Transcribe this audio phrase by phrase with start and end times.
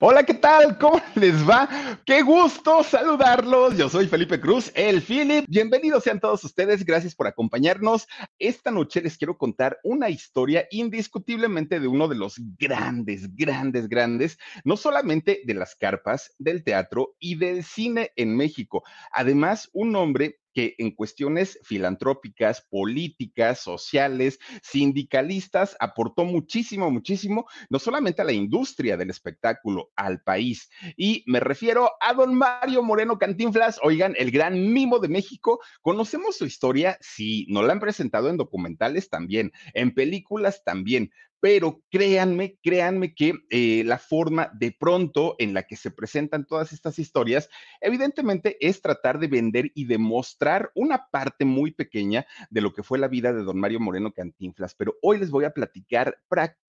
[0.00, 0.78] Hola, ¿qué tal?
[0.78, 1.68] ¿Cómo les va?
[2.06, 3.76] Qué gusto saludarlos.
[3.76, 5.44] Yo soy Felipe Cruz, el Philip.
[5.48, 6.84] Bienvenidos sean todos ustedes.
[6.84, 8.06] Gracias por acompañarnos.
[8.38, 14.38] Esta noche les quiero contar una historia indiscutiblemente de uno de los grandes, grandes, grandes,
[14.62, 18.84] no solamente de las carpas, del teatro y del cine en México.
[19.10, 28.22] Además, un hombre que en cuestiones filantrópicas, políticas, sociales, sindicalistas, aportó muchísimo, muchísimo, no solamente
[28.22, 30.68] a la industria del espectáculo, al país.
[30.96, 35.60] Y me refiero a don Mario Moreno Cantinflas, oigan, el gran mimo de México.
[35.80, 41.82] Conocemos su historia, sí, nos la han presentado en documentales también, en películas también, pero
[41.90, 46.98] créanme, créanme que eh, la forma de pronto en la que se presentan todas estas
[46.98, 47.48] historias,
[47.80, 52.98] evidentemente es tratar de vender y demostrar una parte muy pequeña de lo que fue
[52.98, 56.18] la vida de don Mario Moreno Cantinflas, pero hoy les voy a platicar,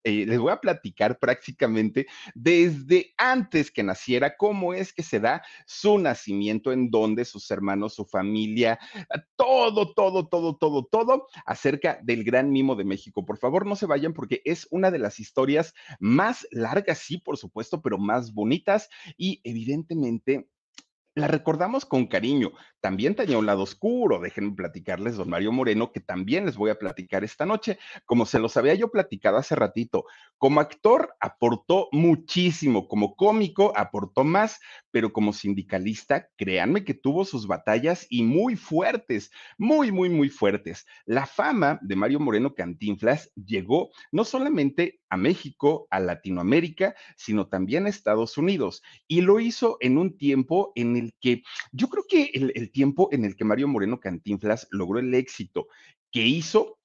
[0.03, 5.43] eh, les voy a platicar prácticamente desde antes que naciera, cómo es que se da
[5.65, 8.79] su nacimiento, en dónde sus hermanos, su familia,
[9.35, 13.25] todo, todo, todo, todo, todo acerca del gran mimo de México.
[13.25, 17.37] Por favor, no se vayan porque es una de las historias más largas, sí, por
[17.37, 20.47] supuesto, pero más bonitas y evidentemente
[21.15, 22.51] la recordamos con cariño.
[22.79, 24.19] También tenía un lado oscuro.
[24.19, 27.77] Déjenme platicarles, don Mario Moreno, que también les voy a platicar esta noche.
[28.05, 30.05] Como se los había yo platicado hace ratito,
[30.37, 34.59] como actor aportó muchísimo, como cómico aportó más,
[34.91, 40.85] pero como sindicalista, créanme que tuvo sus batallas y muy fuertes, muy, muy, muy fuertes.
[41.05, 47.85] La fama de Mario Moreno Cantinflas llegó no solamente a México, a Latinoamérica, sino también
[47.85, 48.81] a Estados Unidos.
[49.07, 53.09] Y lo hizo en un tiempo en el que yo creo que el, el tiempo
[53.11, 55.67] en el que Mario Moreno Cantinflas logró el éxito
[56.11, 56.78] que hizo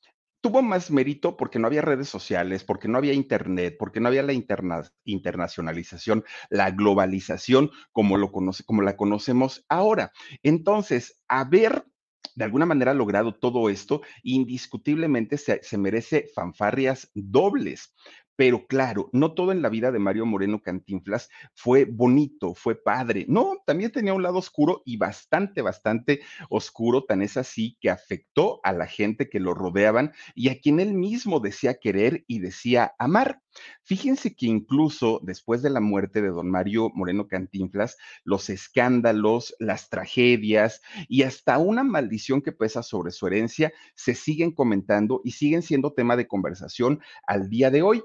[0.45, 4.23] tuvo más mérito porque no había redes sociales, porque no había internet, porque no había
[4.23, 10.13] la interna internacionalización, la globalización como, lo conoce, como la conocemos ahora.
[10.43, 11.87] Entonces, haber
[12.35, 17.95] de alguna manera logrado todo esto, indiscutiblemente se, se merece fanfarrias dobles.
[18.37, 23.27] Pero claro, no todo en la vida de Mario Moreno Cantinflas fue bonito, fue padre.
[23.29, 28.61] No, también tenía un lado oscuro y bastante, bastante oscuro, tan es así que afectó
[28.65, 32.95] a la gente que lo rodeaban y a quien él mismo decía querer y decía
[32.99, 33.41] amar.
[33.85, 39.89] Fíjense que incluso después de la muerte de don Mario Moreno Cantinflas, los escándalos, las
[39.91, 45.63] tragedias y hasta una maldición que pesa sobre su herencia se siguen comentando y siguen
[45.63, 48.03] siendo tema de conversación al día de hoy.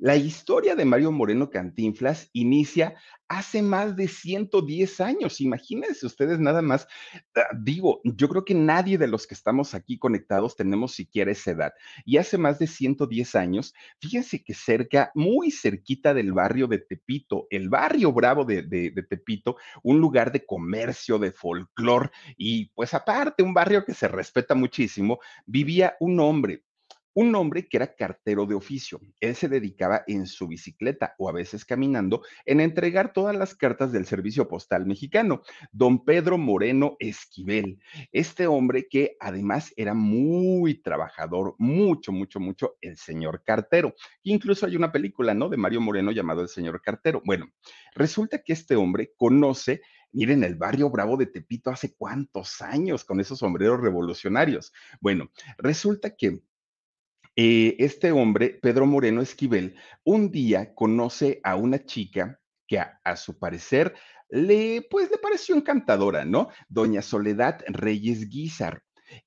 [0.00, 2.94] La historia de Mario Moreno Cantinflas inicia
[3.26, 5.40] hace más de 110 años.
[5.40, 6.86] Imagínense ustedes nada más.
[7.34, 11.50] Ah, digo, yo creo que nadie de los que estamos aquí conectados tenemos siquiera esa
[11.50, 11.72] edad.
[12.04, 17.48] Y hace más de 110 años, fíjense que cerca, muy cerquita del barrio de Tepito,
[17.50, 18.62] el barrio bravo de,
[19.10, 24.54] Tepito, un lugar de comercio, de folclor y pues aparte un barrio que se respeta
[24.54, 26.62] muchísimo, vivía un hombre
[27.14, 29.00] un hombre que era cartero de oficio.
[29.20, 33.92] Él se dedicaba en su bicicleta o a veces caminando en entregar todas las cartas
[33.92, 35.42] del servicio postal mexicano.
[35.72, 37.80] Don Pedro Moreno Esquivel,
[38.12, 43.94] este hombre que además era muy trabajador, mucho, mucho, mucho, el señor cartero.
[44.22, 45.48] Incluso hay una película, ¿no?
[45.48, 47.22] De Mario Moreno llamado El señor cartero.
[47.24, 47.46] Bueno,
[47.94, 49.80] resulta que este hombre conoce
[50.10, 54.72] Miren, el barrio Bravo de Tepito hace cuántos años con esos sombreros revolucionarios.
[55.00, 56.40] Bueno, resulta que
[57.40, 63.14] eh, este hombre, Pedro Moreno Esquivel, un día conoce a una chica que a, a,
[63.14, 63.94] su parecer
[64.28, 66.48] le, pues, le pareció encantadora, ¿no?
[66.68, 68.82] Doña Soledad Reyes Guizar.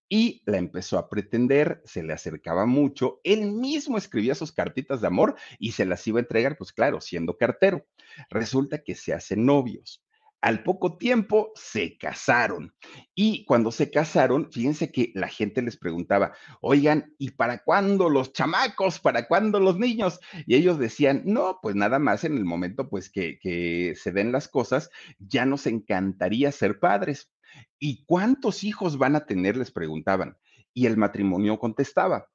[0.09, 5.07] Y la empezó a pretender, se le acercaba mucho, él mismo escribía sus cartitas de
[5.07, 7.87] amor y se las iba a entregar, pues claro, siendo cartero.
[8.29, 10.03] Resulta que se hacen novios.
[10.41, 12.73] Al poco tiempo se casaron
[13.13, 18.33] y cuando se casaron, fíjense que la gente les preguntaba, oigan, ¿y para cuándo los
[18.33, 18.99] chamacos?
[18.99, 20.19] ¿Para cuándo los niños?
[20.47, 24.31] Y ellos decían, no, pues nada más en el momento pues que, que se den
[24.31, 24.89] las cosas,
[25.19, 27.31] ya nos encantaría ser padres.
[27.77, 29.57] ¿Y cuántos hijos van a tener?
[29.57, 30.37] Les preguntaban.
[30.73, 32.27] Y el matrimonio contestaba,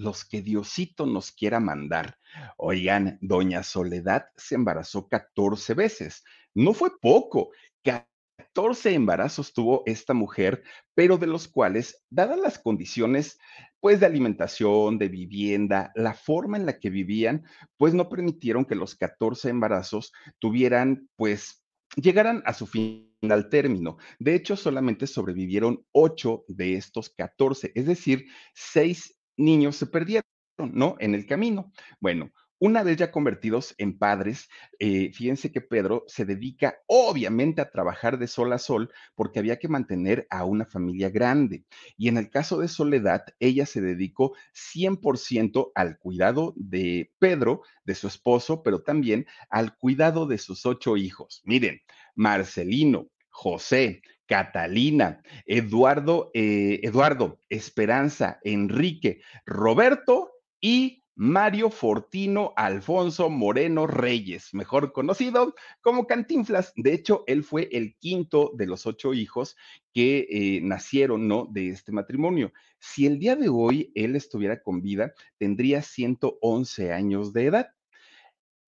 [0.00, 2.16] los que Diosito nos quiera mandar.
[2.56, 6.24] Oigan, doña Soledad se embarazó 14 veces.
[6.54, 7.50] No fue poco.
[7.82, 10.62] 14 embarazos tuvo esta mujer,
[10.94, 13.38] pero de los cuales, dadas las condiciones,
[13.78, 17.44] pues de alimentación, de vivienda, la forma en la que vivían,
[17.76, 21.62] pues no permitieron que los 14 embarazos tuvieran, pues,
[21.96, 23.98] llegaran a su final término.
[24.18, 30.24] De hecho, solamente sobrevivieron 8 de estos 14, es decir, 6 niños se perdieron,
[30.58, 30.96] ¿no?
[31.00, 31.72] En el camino.
[32.00, 32.30] Bueno,
[32.62, 38.18] una vez ya convertidos en padres, eh, fíjense que Pedro se dedica obviamente a trabajar
[38.18, 41.64] de sol a sol porque había que mantener a una familia grande.
[41.96, 47.94] Y en el caso de Soledad, ella se dedicó 100% al cuidado de Pedro, de
[47.94, 51.40] su esposo, pero también al cuidado de sus ocho hijos.
[51.46, 51.80] Miren,
[52.14, 53.08] Marcelino,
[53.40, 64.92] José, Catalina, Eduardo, eh, Eduardo, Esperanza, Enrique, Roberto y Mario Fortino Alfonso Moreno Reyes, mejor
[64.92, 66.74] conocido como Cantinflas.
[66.76, 69.56] De hecho, él fue el quinto de los ocho hijos
[69.94, 71.48] que eh, nacieron, ¿no?
[71.50, 72.52] De este matrimonio.
[72.78, 77.70] Si el día de hoy él estuviera con vida, tendría 111 años de edad.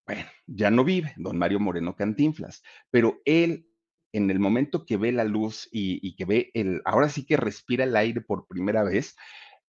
[0.06, 3.66] Bueno, ya no vive, don Mario Moreno Cantinflas, pero él
[4.14, 7.82] en el momento que ve la luz y, que ve el, ahora sí que respira
[7.82, 9.16] el aire por primera vez,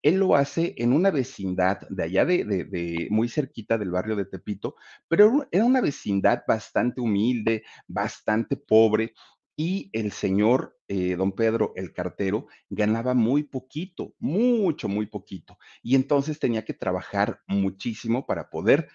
[0.02, 4.76] él lo hace en una vecindad de allá de, muy cerquita del barrio de Tepito,
[5.08, 9.14] pero era una vecindad bastante humilde, bastante pobre,
[9.56, 15.96] y el señor eh, don Pedro, el cartero, ganaba muy poquito, mucho, muy poquito, y
[15.96, 18.90] entonces tenía que trabajar muchísimo para poder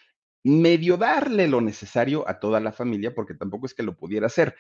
[0.45, 4.55] medio darle lo necesario a toda la familia, porque tampoco es que lo pudiera hacer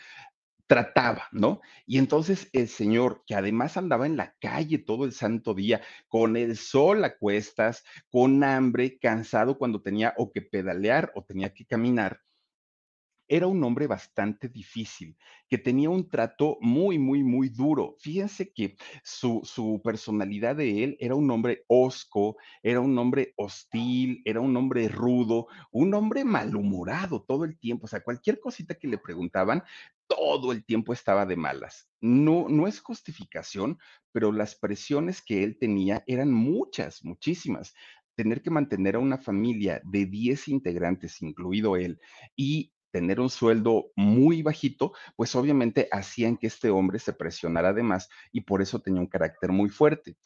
[0.68, 1.60] trataba, ¿no?
[1.86, 6.36] Y entonces el señor, que además andaba en la calle todo el santo día, con
[6.36, 11.66] el sol a cuestas, con hambre, cansado cuando tenía o que pedalear o tenía que
[11.66, 12.20] caminar,
[13.28, 15.16] era un hombre bastante difícil,
[15.48, 17.94] que tenía un trato muy, muy, muy duro.
[18.00, 24.22] Fíjense que su, su, personalidad de él era un hombre hosco, era un hombre hostil,
[24.24, 27.84] era un hombre rudo, un hombre malhumorado todo el tiempo.
[27.84, 29.62] O sea, cualquier cosita que le preguntaban,
[30.08, 31.88] todo el tiempo estaba de malas.
[32.00, 33.78] No, no es justificación,
[34.12, 37.74] pero las presiones que él tenía eran muchas, muchísimas
[38.18, 42.00] tener que mantener a una familia de 10 integrantes, incluido él,
[42.34, 48.08] y tener un sueldo muy bajito, pues obviamente hacían que este hombre se presionara además
[48.32, 50.16] y por eso tenía un carácter muy fuerte.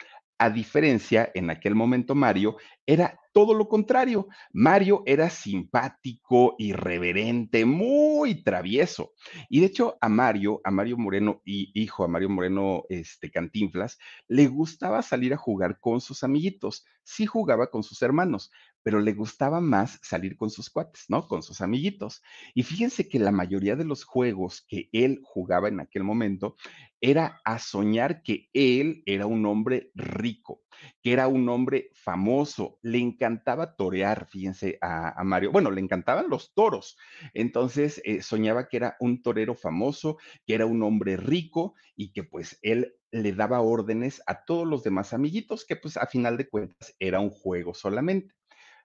[0.43, 4.27] A diferencia, en aquel momento Mario era todo lo contrario.
[4.53, 9.13] Mario era simpático, irreverente, muy travieso.
[9.49, 13.99] Y de hecho a Mario, a Mario Moreno y hijo, a Mario Moreno este, Cantinflas,
[14.27, 16.85] le gustaba salir a jugar con sus amiguitos.
[17.05, 18.51] Sí jugaba con sus hermanos,
[18.83, 21.29] pero le gustaba más salir con sus cuates, ¿no?
[21.29, 22.23] Con sus amiguitos.
[22.55, 26.57] Y fíjense que la mayoría de los juegos que él jugaba en aquel momento
[27.01, 30.63] era a soñar que él era un hombre rico,
[31.03, 36.55] que era un hombre famoso, le encantaba torear, fíjense a, Mario, bueno, le encantaban los
[36.55, 36.97] toros,
[37.35, 42.23] entonces eh, soñaba que era un torero famoso, que era un hombre rico y que
[42.23, 46.49] pues él le daba órdenes a todos los demás amiguitos, que pues a final de
[46.49, 48.33] cuentas era un juego solamente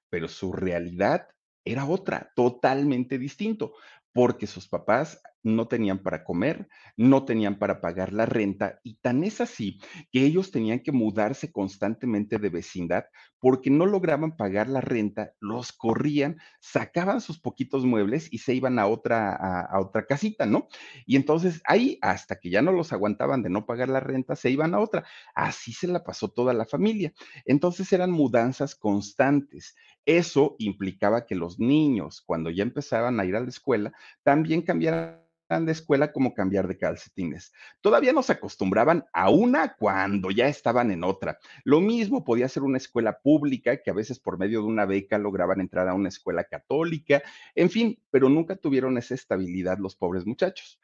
[0.09, 1.27] pero su realidad
[1.65, 3.73] era otra, totalmente distinto,
[4.13, 9.23] porque sus papás no tenían para comer, no tenían para pagar la renta y tan
[9.23, 9.79] es así
[10.11, 13.05] que ellos tenían que mudarse constantemente de vecindad
[13.39, 18.79] porque no lograban pagar la renta, los corrían, sacaban sus poquitos muebles y se iban
[18.79, 20.67] a otra, a, otra casita, ¿no?
[21.05, 24.49] Y entonces ahí, hasta que ya no los aguantaban de no pagar la renta, se
[24.49, 25.05] iban a otra.
[25.35, 27.13] Así se la pasó toda la familia.
[27.45, 29.75] Entonces eran mudanzas constantes.
[30.07, 33.91] Eso implicaba que los niños, cuando ya empezaban a ir a la escuela,
[34.23, 37.51] también cambiaran de escuela como cambiar de calcetines.
[37.81, 41.39] Todavía nos acostumbraban a una cuando ya estaban en otra.
[41.65, 45.17] Lo mismo podía ser una escuela pública que a veces por medio de una beca
[45.17, 47.21] lograban entrar a una escuela católica,
[47.53, 50.79] en fin, pero nunca tuvieron esa estabilidad los pobres muchachos.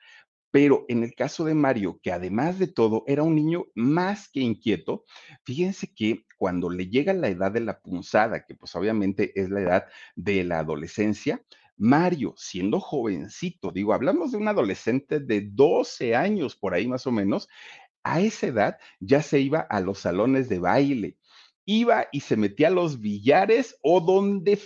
[0.51, 4.41] Pero en el caso de Mario, que además de todo era un niño más que
[4.41, 5.05] inquieto,
[5.45, 9.61] fíjense que cuando le llega la edad de la punzada, que pues obviamente es la
[9.61, 9.85] edad
[10.17, 11.41] de la adolescencia,
[11.77, 17.13] Mario, siendo jovencito, digo, hablamos de un adolescente de 12 años, por ahí más o
[17.13, 17.47] menos,
[18.03, 21.17] a esa edad ya se iba a los salones de baile,
[21.63, 24.59] iba y se metía a los billares o donde,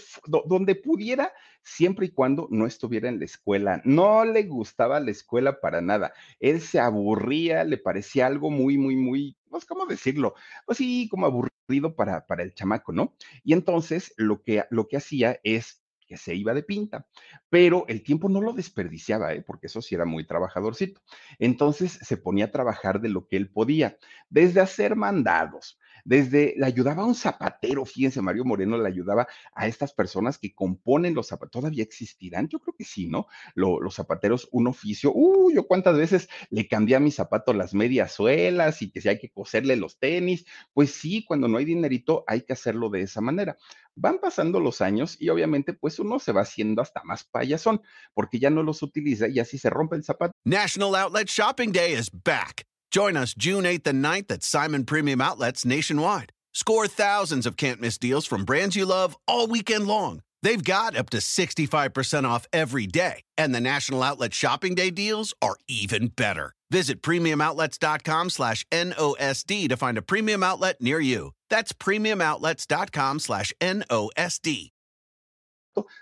[0.48, 1.32] donde pudiera,
[1.62, 3.84] siempre y cuando no estuviera en la escuela.
[3.86, 6.12] No le gustaba la escuela para nada.
[6.40, 10.36] Él se aburría, le parecía algo muy, muy, muy, pues, ¿cómo decirlo?
[10.66, 13.16] Pues sí, como aburrido para, para el chamaco, ¿no?
[13.44, 17.06] Y entonces lo que, lo que hacía es que se iba de pinta,
[17.50, 19.44] pero el tiempo no lo desperdiciaba, ¿eh?
[19.46, 21.02] porque eso sí era muy trabajadorcito.
[21.38, 23.98] Entonces se ponía a trabajar de lo que él podía,
[24.30, 29.68] desde hacer mandados, desde le ayudaba a un zapatero, fíjense, Mario Moreno le ayudaba a
[29.68, 31.52] estas personas que componen los zapatos.
[31.52, 32.48] ¿Todavía existirán?
[32.48, 33.28] Yo creo que sí, ¿no?
[33.56, 35.12] los zapateros, un oficio.
[35.14, 39.10] Uh, yo cuántas veces le cambié a mis zapatos las medias suelas y que si
[39.10, 40.46] hay que coserle los tenis.
[40.74, 43.58] Pues sí, cuando no hay dinerito hay que hacerlo de esa manera.
[43.94, 47.82] Van pasando los años y obviamente pues uno se va haciendo hasta más payasón
[48.14, 50.32] porque ya no los utiliza y así se rompe el zapato.
[50.46, 52.67] National Outlet Shopping Day is back.
[52.92, 56.32] Join us June 8th and 9th at Simon Premium Outlets nationwide.
[56.54, 60.22] Score thousands of can't miss deals from brands you love all weekend long.
[60.44, 65.34] They've got up to 65% off every day, and the National Outlet Shopping Day deals
[65.42, 66.54] are even better.
[66.72, 71.32] Visit premiumoutlets.com slash NOSD to find a premium outlet near you.
[71.50, 74.70] That's premiumoutlets.com slash NOSD.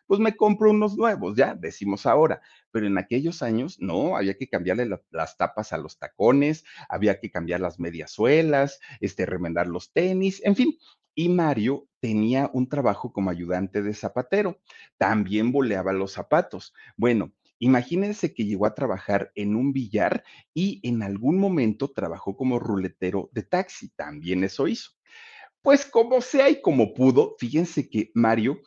[0.05, 2.41] Pues me compro unos nuevos, ya decimos ahora.
[2.71, 7.31] pero en aquellos años no, había que cambiarle las tapas a los tacones, había que
[7.31, 10.77] cambiar las mediasuelas, este, remendar los tenis, en fin.
[11.15, 14.59] Y Mario tenía un trabajo como ayudante de zapatero,
[14.97, 16.73] también boleaba los zapatos.
[16.97, 22.59] Bueno, Imagínense que llegó a trabajar en un billar y en algún momento trabajó como
[22.59, 24.91] ruletero de taxi, también eso hizo.
[25.61, 28.59] Pues como sea y como pudo, fíjense que Mario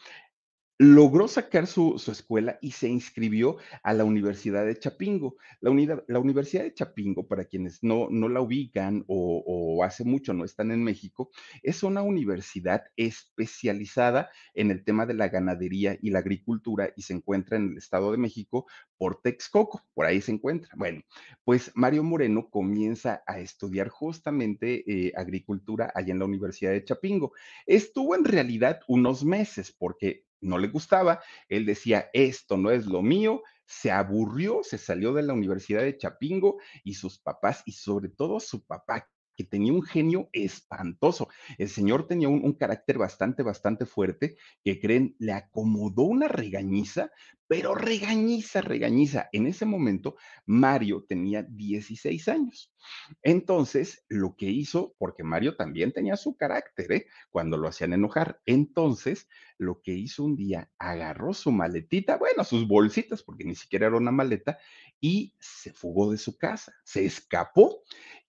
[0.78, 5.36] logró sacar su, escuela y se inscribió a la Universidad de Chapingo.
[5.60, 5.72] La,
[6.06, 10.44] la Universidad de Chapingo, para quienes no, no la ubican o, o, hace mucho no
[10.44, 11.30] están en México,
[11.64, 17.14] es una universidad especializada en el tema de la ganadería y la agricultura y se
[17.14, 18.66] encuentra en el Estado de México
[18.96, 20.70] por Texcoco, por ahí se encuentra.
[20.76, 21.02] Bueno,
[21.44, 27.32] pues Mario Moreno comienza a estudiar justamente eh, agricultura allá en la Universidad de Chapingo.
[27.66, 33.02] Estuvo en realidad unos meses porque no le gustaba, él decía, esto no es lo
[33.02, 38.08] mío, se aburrió, se salió de la Universidad de Chapingo y sus papás, y sobre
[38.08, 41.28] todo su papá, que tenía un genio espantoso.
[41.58, 47.12] El señor tenía un, carácter bastante, bastante fuerte, que creen, le acomodó una regañiza,
[47.46, 49.28] pero regañiza, regañiza.
[49.30, 52.74] En ese momento, Mario tenía 16 años.
[53.22, 57.06] Entonces, lo que hizo, porque Mario también tenía su carácter, ¿eh?
[57.30, 62.66] cuando lo hacían enojar, entonces, lo que hizo un día, agarró su maletita, bueno, sus
[62.66, 64.58] bolsitas, porque ni siquiera era una maleta,
[65.00, 67.84] y se fugó de su casa, se escapó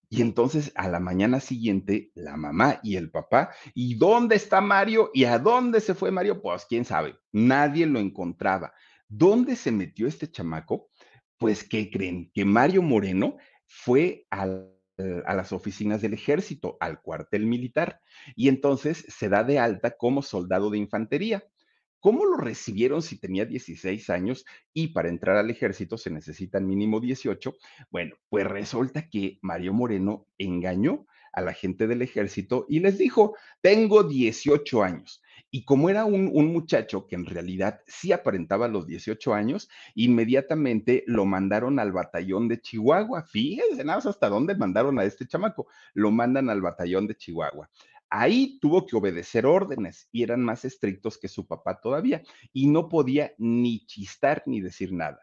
[0.10, 5.12] y entonces a la mañana siguiente, la mamá y el papá, ¿y dónde está Mario?
[5.14, 6.42] ¿Y a dónde se fue Mario?
[6.42, 8.74] Pues quién sabe, nadie lo encontraba.
[9.08, 10.90] ¿Dónde se metió este chamaco?
[11.38, 12.32] Pues, ¿qué creen?
[12.34, 14.46] Que Mario Moreno fue a
[15.34, 18.02] las oficinas del ejército, al cuartel militar,
[18.36, 21.44] y entonces se da de alta como soldado de infantería.
[22.00, 27.00] ¿Cómo lo recibieron si tenía 16 años y para entrar al ejército se necesitan mínimo
[27.00, 27.56] 18?
[27.90, 33.36] Bueno, pues resulta que Mario Moreno engañó a la gente del ejército y les dijo,
[33.62, 35.22] tengo 18 años.
[35.52, 41.26] Y como era un, muchacho que en realidad sí aparentaba los 18 años, inmediatamente lo
[41.26, 43.24] mandaron al batallón de Chihuahua.
[43.24, 45.68] Fíjense, nada más hasta dónde mandaron a este chamaco.
[45.94, 47.70] Lo mandan al batallón de Chihuahua.
[48.10, 52.24] Ahí tuvo que obedecer órdenes y eran más estrictos que su papá todavía
[52.54, 55.20] y no podía ni chistar ni decir nada.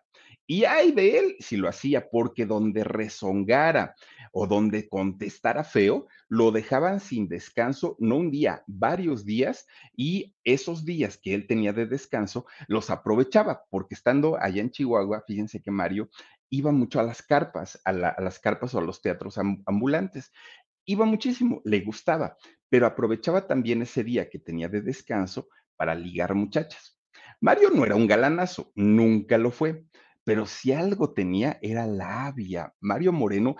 [0.46, 3.96] Y hay de él si lo hacía, porque donde rezongara
[4.30, 9.66] o donde contestara feo, lo dejaban sin descanso, no un día, varios días,
[9.96, 15.24] y esos días que él tenía de descanso los aprovechaba, porque estando allá en Chihuahua,
[15.26, 16.10] fíjense que Mario
[16.48, 20.32] iba mucho a las carpas, a, las carpas o a los teatros ambulantes.
[20.86, 22.36] Iba muchísimo, le gustaba,
[22.68, 26.98] pero aprovechaba también ese día que tenía de descanso para ligar muchachas.
[27.40, 29.84] Mario no era un galanazo, nunca lo fue,
[30.24, 32.72] pero si algo tenía era labia.
[32.80, 33.56] Mario Moreno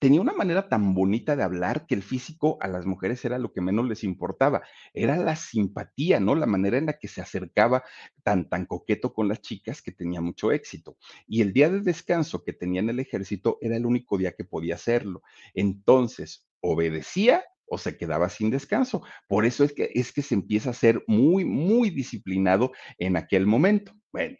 [0.00, 3.52] tenía una manera tan bonita de hablar que el físico a las mujeres era lo
[3.52, 4.62] que menos les importaba,
[4.92, 6.34] era la simpatía, ¿no?
[6.34, 7.84] La manera en la que se acercaba
[8.22, 10.96] tan, tan coqueto con las chicas que tenía mucho éxito.
[11.26, 14.44] Y el día de descanso que tenía en el ejército era el único día que
[14.44, 15.22] podía hacerlo.
[15.54, 19.02] Entonces, obedecía o se quedaba sin descanso.
[19.28, 23.46] Por eso es que, es que se empieza a ser muy, muy disciplinado en aquel
[23.46, 23.92] momento.
[24.10, 24.36] Bueno,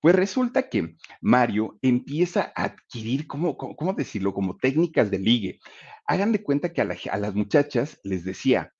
[0.00, 4.34] pues resulta que Mario empieza a adquirir, ¿cómo, cómo, decirlo?
[4.34, 5.58] Como técnicas de ligue.
[6.06, 8.72] Hagan de cuenta que a, a las muchachas les decía,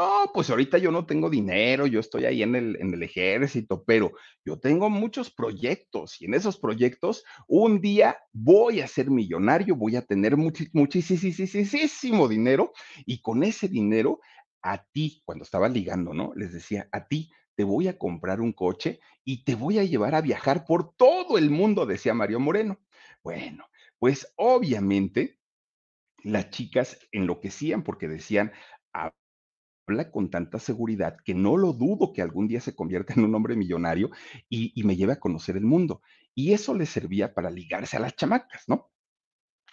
[0.00, 3.82] Oh, pues ahorita yo no tengo dinero, yo estoy ahí en el, en el ejército,
[3.84, 4.12] pero
[4.44, 9.96] yo tengo muchos proyectos y en esos proyectos un día voy a ser millonario, voy
[9.96, 12.72] a tener muchísimo dinero
[13.06, 14.20] y con ese dinero
[14.62, 16.32] a ti, cuando estaba ligando, ¿no?
[16.36, 20.14] Les decía, a ti te voy a comprar un coche y te voy a llevar
[20.14, 22.78] a viajar por todo el mundo, decía Mario Moreno.
[23.24, 23.66] Bueno,
[23.98, 25.40] pues obviamente
[26.22, 28.52] las chicas enloquecían porque decían,
[29.88, 33.34] habla con tanta seguridad que no lo dudo que algún día se convierta en un
[33.34, 34.10] hombre millonario
[34.48, 36.02] y, y me lleve a conocer el mundo.
[36.34, 38.90] Y eso le servía para ligarse a las chamacas, ¿no?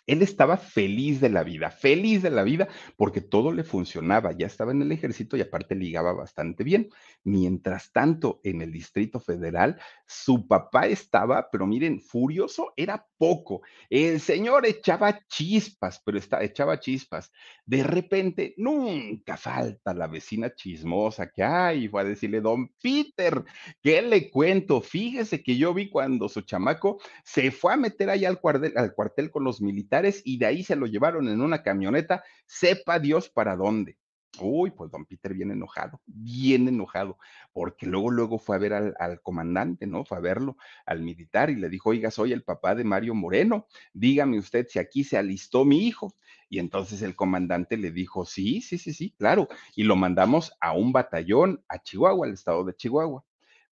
[0.08, 4.46] Él estaba feliz de la vida, feliz de la vida, porque todo le funcionaba, ya
[4.46, 6.90] estaba en el ejército y aparte ligaba bastante bien.
[7.24, 13.62] Mientras tanto, en el Distrito Federal, su papá estaba, pero miren, furioso era poco.
[13.90, 17.32] El señor echaba chispas, pero estaba, echaba chispas.
[17.66, 23.44] De repente, nunca falta la vecina chismosa que, ay, fue a decirle, don Peter,
[23.82, 24.82] ¿qué le cuento?
[24.82, 28.94] Fíjese que yo vi cuando su chamaco se fue a meter allá al cuartel, al
[28.94, 33.30] cuartel con los militares y de ahí se lo llevaron en una camioneta, sepa Dios
[33.30, 33.98] para dónde.
[34.42, 37.18] Uy, pues don Peter bien enojado, bien enojado,
[37.54, 40.04] porque luego, luego fue a ver al, al, comandante, ¿no?
[40.04, 43.68] Fue a verlo, al militar, y le dijo, oiga, soy el papá de Mario Moreno,
[43.94, 46.14] dígame usted si aquí se alistó mi hijo.
[46.50, 50.74] Y entonces el comandante le dijo, sí, sí, sí, sí, claro, y lo mandamos a
[50.74, 53.24] un batallón a Chihuahua, al estado de Chihuahua.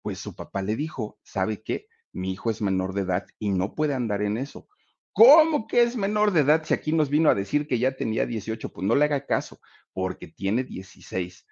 [0.03, 1.87] Pues su papá le dijo, ¿sabe qué?
[2.13, 4.69] Mi hijo es menor de edad y no puede andar en eso.
[5.19, 8.25] ¿Cómo que es menor de edad si aquí nos vino a decir que ya tenía
[8.25, 8.69] 18?
[8.73, 9.59] Pues no le haga caso,
[9.93, 11.45] porque tiene 16.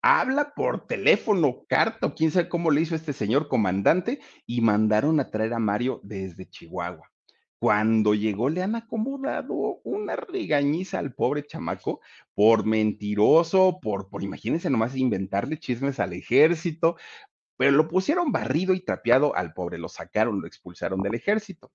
[0.00, 5.28] Habla por teléfono, carta, quién sabe cómo le hizo este señor comandante, y mandaron a
[5.28, 7.10] traer a Mario desde Chihuahua.
[7.58, 12.00] Cuando llegó le han acomodado una regañiza al pobre chamaco
[12.32, 16.94] por mentiroso, por, por imagínense nomás inventarle chismes al ejército,
[17.56, 21.72] pero lo pusieron barrido y trapeado al pobre, lo sacaron, lo expulsaron del ejército.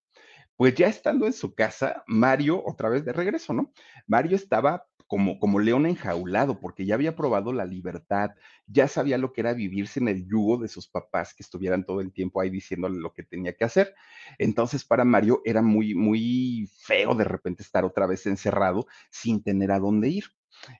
[0.57, 3.71] Pues ya estando en su casa, Mario, otra vez de regreso, ¿no?
[4.07, 8.31] Mario estaba como, como león enjaulado, porque ya había probado la libertad,
[8.65, 12.01] ya sabía lo que era vivirse en el yugo de sus papás, que estuvieran todo
[12.01, 13.93] el tiempo ahí diciéndole lo que tenía que hacer.
[14.39, 19.71] Entonces, para Mario era muy, muy feo de repente estar otra vez encerrado sin tener
[19.71, 20.25] a dónde ir.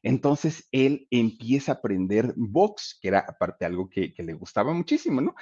[0.03, 5.21] Entonces él empieza a aprender box, que era aparte algo que, que le gustaba muchísimo,
[5.21, 5.35] ¿no?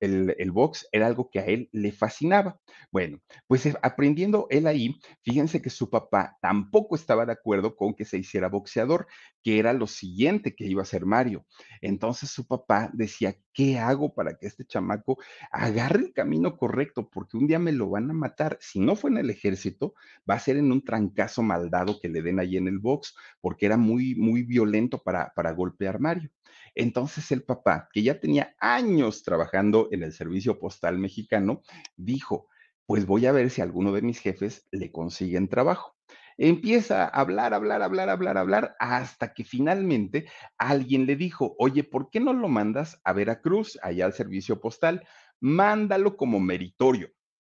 [0.00, 2.60] El, box era algo que a él le fascinaba.
[2.90, 7.94] Bueno, pues eh, aprendiendo él ahí, fíjense que su papá tampoco estaba de acuerdo con
[7.94, 9.06] que se hiciera boxeador,
[9.42, 11.46] que era lo siguiente que iba a hacer Mario.
[11.80, 15.18] Entonces su papá decía, ¿qué hago para que este chamaco
[15.50, 17.08] agarre el camino correcto?
[17.10, 18.58] Porque un día me lo van a matar.
[18.60, 19.94] Si no fue en el ejército,
[20.28, 23.66] va a ser en un trancazo maldado que le den ahí en el box, porque
[23.66, 26.30] era muy, muy violento para, para golpear Mario.
[26.76, 31.62] Entonces el papá, que ya tenía años trabajando en el servicio postal mexicano,
[31.96, 32.48] dijo,
[32.84, 35.96] pues voy a ver si alguno de mis jefes le consiguen trabajo.
[36.38, 42.10] Empieza a hablar, hablar, hablar, hablar, hablar, hasta que finalmente alguien le dijo, oye, ¿por
[42.10, 45.06] qué no lo mandas a Veracruz, allá al servicio postal?
[45.40, 47.10] Mándalo como meritorio.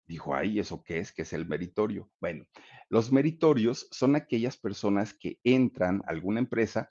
[0.07, 1.13] Dijo, ay, ¿eso qué es?
[1.13, 2.10] ¿Qué es el meritorio?
[2.19, 2.45] Bueno,
[2.89, 6.89] los meritorios son aquellas personas que entran a alguna empresa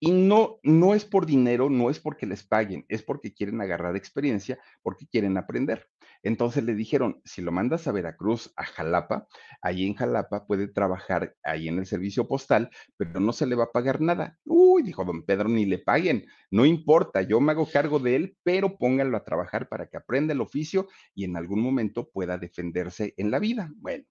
[0.00, 3.96] y no, no es por dinero, no es porque les paguen, es porque quieren agarrar
[3.96, 5.88] experiencia, porque quieren aprender.
[6.22, 9.28] Entonces le dijeron, si lo mandas a Veracruz, a Jalapa,
[9.62, 13.64] ahí en Jalapa puede trabajar ahí en el servicio postal, pero no se le va
[13.64, 14.36] a pagar nada.
[14.44, 18.36] Uy, dijo don Pedro, ni le paguen, no importa, yo me hago cargo de él,
[18.42, 23.14] pero pónganlo a trabajar para que aprenda el oficio y en algún momento pueda defenderse
[23.16, 23.70] en la vida.
[23.76, 24.04] Bueno,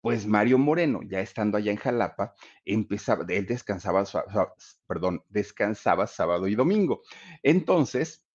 [0.00, 2.34] pues Mario Moreno, ya estando allá en Jalapa,
[2.64, 4.04] empezaba, él descansaba,
[4.86, 7.02] perdón, descansaba sábado y domingo.
[7.42, 8.26] Entonces,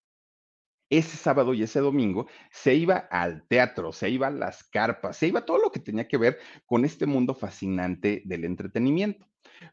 [0.90, 5.28] ese sábado y ese domingo se iba al teatro, se iba a las carpas, se
[5.28, 9.28] iba todo lo que tenía que ver con este mundo fascinante del entretenimiento.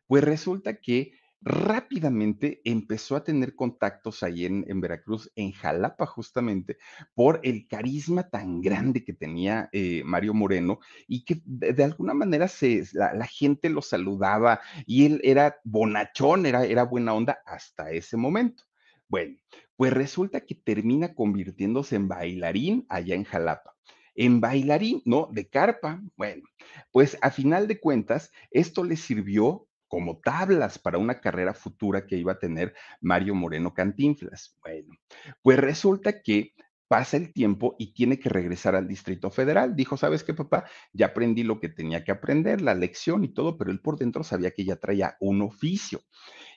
[0.07, 6.79] Pues resulta que rápidamente empezó a tener contactos ahí en, Veracruz, en Jalapa justamente,
[7.15, 10.79] por el carisma tan grande que tenía eh, Mario Moreno
[11.09, 16.65] y que de, alguna manera se, la, gente lo saludaba y él era bonachón, era,
[16.65, 18.65] era buena onda hasta ese momento.
[19.09, 19.37] Bueno,
[19.77, 23.75] pues resulta que termina convirtiéndose en bailarín allá en Jalapa
[24.15, 25.29] en bailarín, ¿no?
[25.33, 26.03] De carpa.
[26.17, 26.43] Bueno,
[26.91, 32.17] pues a final de cuentas, esto le sirvió como tablas para una carrera futura que
[32.17, 34.57] iba a tener Mario Moreno Cantinflas.
[34.63, 34.95] Bueno,
[35.43, 36.55] pues resulta que
[36.89, 39.77] pasa el tiempo y tiene que regresar al Distrito Federal.
[39.77, 40.65] Dijo, ¿sabes qué, papá?
[40.95, 44.25] Ya aprendí lo que tenía que aprender, la lección y todo, pero él por dentro
[44.25, 46.01] sabía que ya traía un oficio.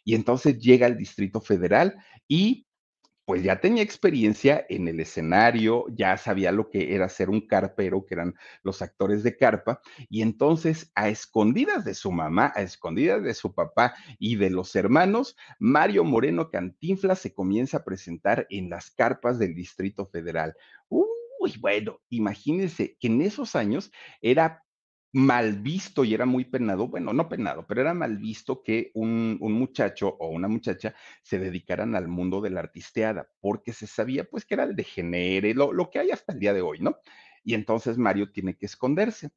[0.06, 1.98] Y entonces llega al Distrito Federal
[2.30, 2.65] y
[3.26, 8.06] pues ya tenía experiencia en el escenario, ya sabía lo que era ser un carpero,
[8.06, 13.24] que eran los actores de carpa, y entonces a escondidas de su mamá, a escondidas
[13.24, 18.70] de su papá y de los hermanos, Mario Moreno Cantinflas se comienza a presentar en
[18.70, 20.56] las carpas del Distrito Federal.
[20.88, 21.08] Uy,
[21.60, 24.65] bueno, imagínense que en esos años era
[25.16, 29.38] mal visto y era muy penado, bueno, no penado, pero era mal visto que un,
[29.40, 34.44] muchacho o una muchacha se dedicaran al mundo de la artisteada, porque se sabía pues
[34.44, 36.98] que era el degenere, lo, lo que hay hasta el día de hoy, ¿no?
[37.46, 39.30] Y entonces Mario tiene que esconderse.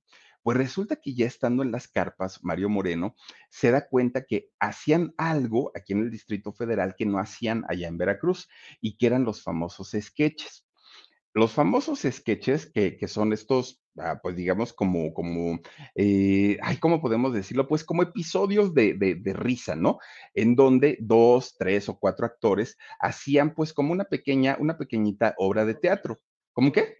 [0.42, 3.14] Pues resulta que ya estando en las carpas, Mario Moreno
[3.48, 7.86] se da cuenta que hacían algo aquí en el Distrito Federal que no hacían allá
[7.86, 8.48] en Veracruz
[8.80, 10.67] y que eran los famosos sketches.
[11.38, 15.60] Los famosos sketches que, que son estos, ah, pues digamos, como, como,
[15.94, 17.68] eh, ay, ¿cómo podemos decirlo?
[17.68, 19.98] Pues como episodios de, de, de, risa, ¿no?
[20.34, 25.64] En donde dos, tres o cuatro actores hacían pues como una pequeña, una pequeñita obra
[25.64, 26.18] de teatro.
[26.52, 26.96] ¿Cómo qué?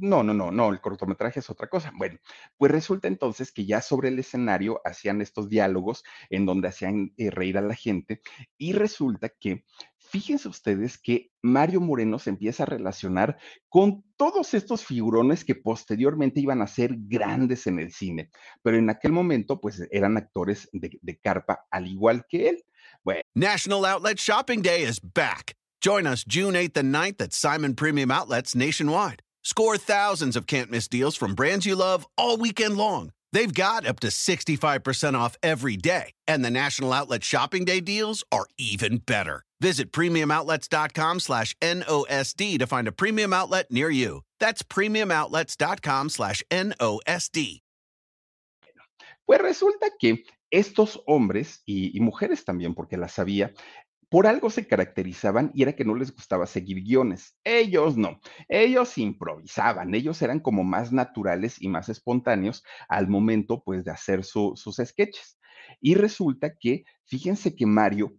[0.00, 1.92] No, no, no, no, el cortometraje es otra cosa.
[1.96, 2.18] Bueno,
[2.56, 7.30] pues resulta entonces que ya sobre el escenario hacían estos diálogos en donde hacían eh,
[7.30, 8.22] reír a la gente
[8.56, 9.64] y resulta que
[9.98, 16.40] fíjense ustedes que Mario Moreno se empieza a relacionar con todos estos figurones que posteriormente
[16.40, 18.30] iban a ser grandes en el cine,
[18.62, 22.64] pero en aquel momento pues eran actores de, de carpa al igual que él.
[23.04, 23.20] Bueno.
[23.34, 25.54] National Outlet Shopping Day is back.
[25.80, 29.22] Join us June 8th and 9th at Simon Premium Outlets nationwide.
[29.50, 33.12] Score thousands of can't miss deals from brands you love all weekend long.
[33.32, 38.22] They've got up to 65% off every day, and the National Outlet Shopping Day deals
[38.30, 39.44] are even better.
[39.58, 44.20] Visit premiumoutlets.com slash NOSD to find a premium outlet near you.
[44.38, 47.60] That's premiumoutlets.com slash NOSD.
[49.24, 53.54] Pues resulta que estos hombres y, y mujeres también, porque las sabía,
[54.08, 57.36] por algo se caracterizaban y era que no les gustaba seguir guiones.
[57.44, 63.84] Ellos no, ellos improvisaban, ellos eran como más naturales y más espontáneos al momento pues
[63.84, 65.38] de hacer su, sus sketches.
[65.80, 68.16] Y resulta que, fíjense que Mario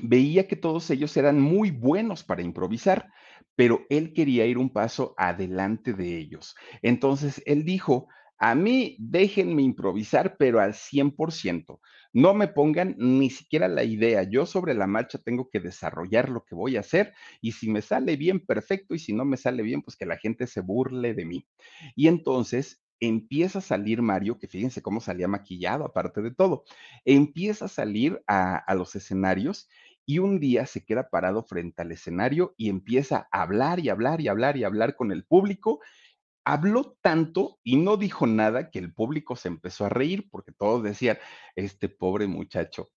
[0.00, 3.08] veía que todos ellos eran muy buenos para improvisar,
[3.54, 6.54] pero él quería ir un paso adelante de ellos.
[6.82, 8.08] Entonces él dijo,
[8.38, 11.80] a mí déjenme improvisar, pero al 100%.
[12.12, 14.22] No me pongan ni siquiera la idea.
[14.24, 17.82] Yo sobre la marcha tengo que desarrollar lo que voy a hacer y si me
[17.82, 21.14] sale bien, perfecto, y si no me sale bien, pues que la gente se burle
[21.14, 21.46] de mí.
[21.94, 26.64] Y entonces empieza a salir Mario, que fíjense cómo salía maquillado, aparte de todo,
[27.04, 29.68] empieza a salir a, a los escenarios
[30.06, 34.20] y un día se queda parado frente al escenario y empieza a hablar y hablar
[34.20, 35.80] y hablar y hablar con el público
[36.46, 40.82] habló tanto y no dijo nada que el público se empezó a reír porque todos
[40.82, 41.18] decían,
[41.56, 42.88] este pobre muchacho.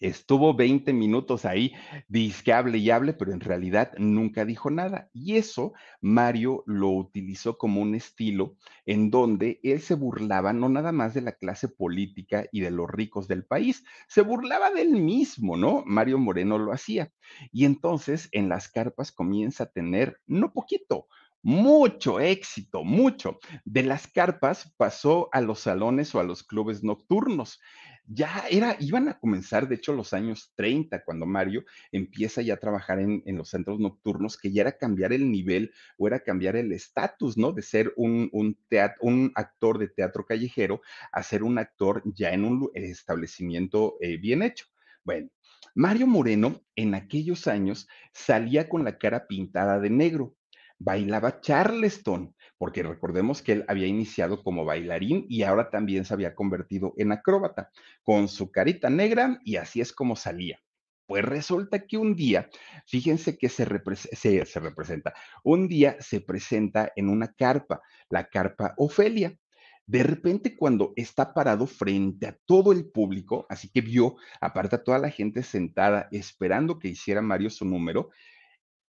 [0.00, 1.72] Estuvo 20 minutos ahí,
[2.08, 5.08] dice que hable y hable, pero en realidad nunca dijo nada.
[5.14, 10.92] Y eso Mario lo utilizó como un estilo en donde él se burlaba no nada
[10.92, 14.90] más de la clase política y de los ricos del país, se burlaba de él
[14.90, 15.84] mismo, ¿no?
[15.86, 17.12] Mario Moreno lo hacía.
[17.50, 21.06] Y entonces en las carpas comienza a tener, no poquito,
[21.42, 23.38] mucho éxito, mucho.
[23.64, 27.60] De las carpas pasó a los salones o a los clubes nocturnos.
[28.06, 32.58] Ya era, iban a comenzar, de hecho, los años 30, cuando Mario empieza ya a
[32.58, 36.56] trabajar en, en los centros nocturnos, que ya era cambiar el nivel o era cambiar
[36.56, 37.52] el estatus, ¿no?
[37.52, 42.70] De ser un, un, actor de teatro callejero a ser un actor ya en un
[42.74, 44.66] establecimiento eh, bien hecho.
[45.04, 45.30] Bueno,
[45.74, 50.36] Mario Moreno en aquellos años salía con la cara pintada de negro
[50.82, 56.34] bailaba Charleston, porque recordemos que él había iniciado como bailarín y ahora también se había
[56.34, 57.70] convertido en acróbata,
[58.02, 60.58] con su carita negra y así es como salía.
[61.06, 62.48] Pues resulta que un día,
[62.86, 63.66] fíjense que se,
[64.12, 65.14] se, se representa,
[65.44, 69.36] un día se presenta en una carpa, la carpa Ofelia.
[69.84, 74.84] De repente, cuando está parado frente a todo el público, así que vio, aparte a
[74.84, 78.10] toda la gente sentada esperando que hiciera Mario su número,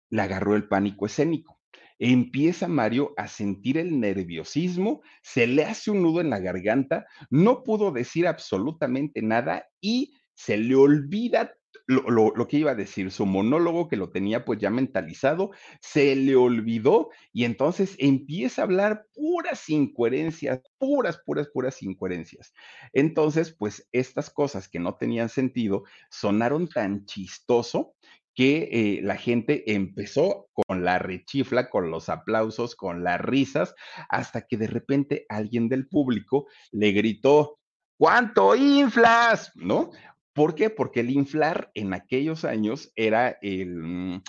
[0.09, 1.62] le agarró el pánico escénico
[1.99, 7.63] empieza Mario a sentir el nerviosismo, se le hace un nudo en la garganta, no
[7.63, 11.53] pudo decir absolutamente nada y se le olvida
[11.87, 15.51] lo, que iba a decir, su monólogo que lo tenía pues ya mentalizado,
[15.81, 22.53] se le olvidó y entonces empieza a hablar puras incoherencias, puras, puras, puras incoherencias.
[22.93, 27.95] Entonces, pues estas cosas que no tenían sentido sonaron tan chistoso
[28.35, 33.75] que eh, la gente empezó con la rechifla, con los aplausos, con las risas,
[34.09, 37.59] hasta que de repente alguien del público le gritó,
[37.97, 39.51] ¿cuánto inflas?
[39.55, 39.91] ¿No?
[40.33, 40.69] ¿Por qué?
[40.69, 44.23] Porque el inflar en aquellos años era el, mm,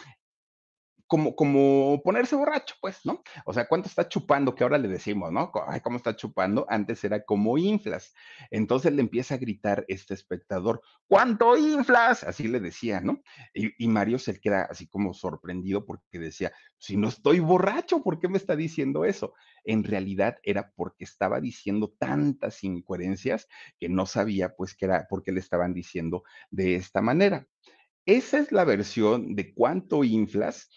[1.06, 3.22] como, como ponerse borracho, pues, ¿no?
[3.44, 4.54] O sea, ¿cuánto está chupando?
[4.54, 5.52] Que ahora le decimos, ¿no?
[5.66, 6.66] Ay, ¿cómo está chupando?
[6.68, 8.14] Antes era como inflas.
[8.50, 12.24] Entonces le empieza a gritar este espectador, ¿cuánto inflas?
[12.24, 13.22] Así le decía, ¿no?
[13.52, 18.18] Y, y Mario se queda así como sorprendido porque decía, si no estoy borracho, ¿por
[18.18, 19.34] qué me está diciendo eso?
[19.64, 25.32] En realidad era porque estaba diciendo tantas incoherencias que no sabía, pues, que era porque
[25.32, 27.46] le estaban diciendo de esta manera.
[28.06, 30.68] Esa es la versión de cuánto inflas,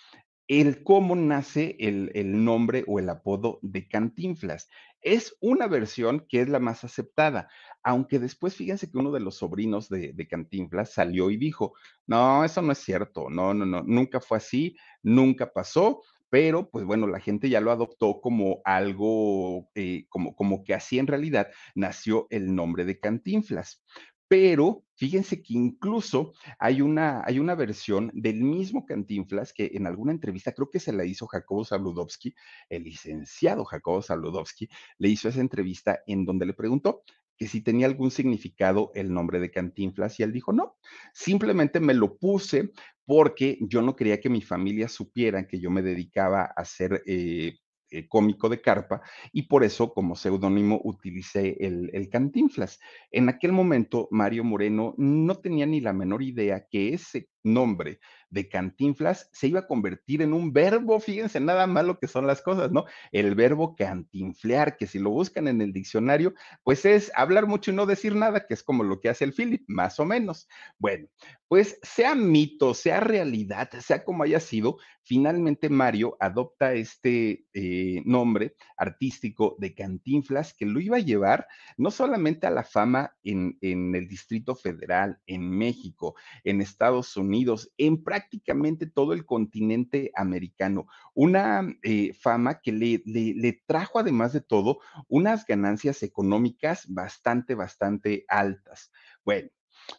[0.47, 4.69] el cómo nace el, el, nombre o el apodo de Cantinflas.
[5.01, 7.49] Es una versión que es la más aceptada,
[7.83, 11.73] aunque después fíjense que uno de los sobrinos de, Cantinflas salió y dijo,
[12.05, 16.83] no, eso no es cierto, no, no, no, nunca fue así, nunca pasó, pero pues
[16.85, 21.47] bueno, la gente ya lo adoptó como algo, eh, como, como que así en realidad
[21.75, 23.83] nació el nombre de Cantinflas
[24.27, 30.11] pero fíjense que incluso hay una, hay una versión del mismo Cantinflas que en alguna
[30.11, 32.35] entrevista, creo que se la hizo Jacobo Saludowski,
[32.69, 37.03] el licenciado Jacobo Saludowski, le hizo esa entrevista en donde le preguntó
[37.37, 40.75] que si tenía algún significado el nombre de Cantinflas y él dijo, no,
[41.13, 42.71] simplemente me lo puse
[43.05, 47.59] porque yo no quería que mi familia supiera que yo me dedicaba a hacer eh,
[47.89, 52.79] eh, cómico de carpa y por eso como seudónimo utilicé el, el, Cantinflas.
[53.11, 58.49] En aquel momento Mario Moreno no tenía ni la menor idea que ese nombre de
[58.49, 62.41] Cantinflas se iba a convertir en un verbo, fíjense nada más lo que son las
[62.41, 62.85] cosas, ¿no?
[63.11, 67.75] El verbo cantinflear, que si lo buscan en el diccionario, pues es hablar mucho y
[67.75, 70.47] no decir nada, que es como lo que hace el Philip, más o menos.
[70.77, 71.07] Bueno,
[71.47, 78.55] pues sea mito, sea realidad, sea como haya sido, finalmente Mario adopta este eh, nombre
[78.75, 84.07] artístico de Cantinflas que lo iba a llevar no solamente a la fama en, el
[84.09, 90.87] Distrito Federal, en México, en Estados Unidos, en prácticamente todo el continente americano.
[91.13, 97.55] Una eh, fama que le, le, le trajo, además de todo, unas ganancias económicas bastante,
[97.55, 98.91] bastante altas.
[99.23, 99.49] Bueno,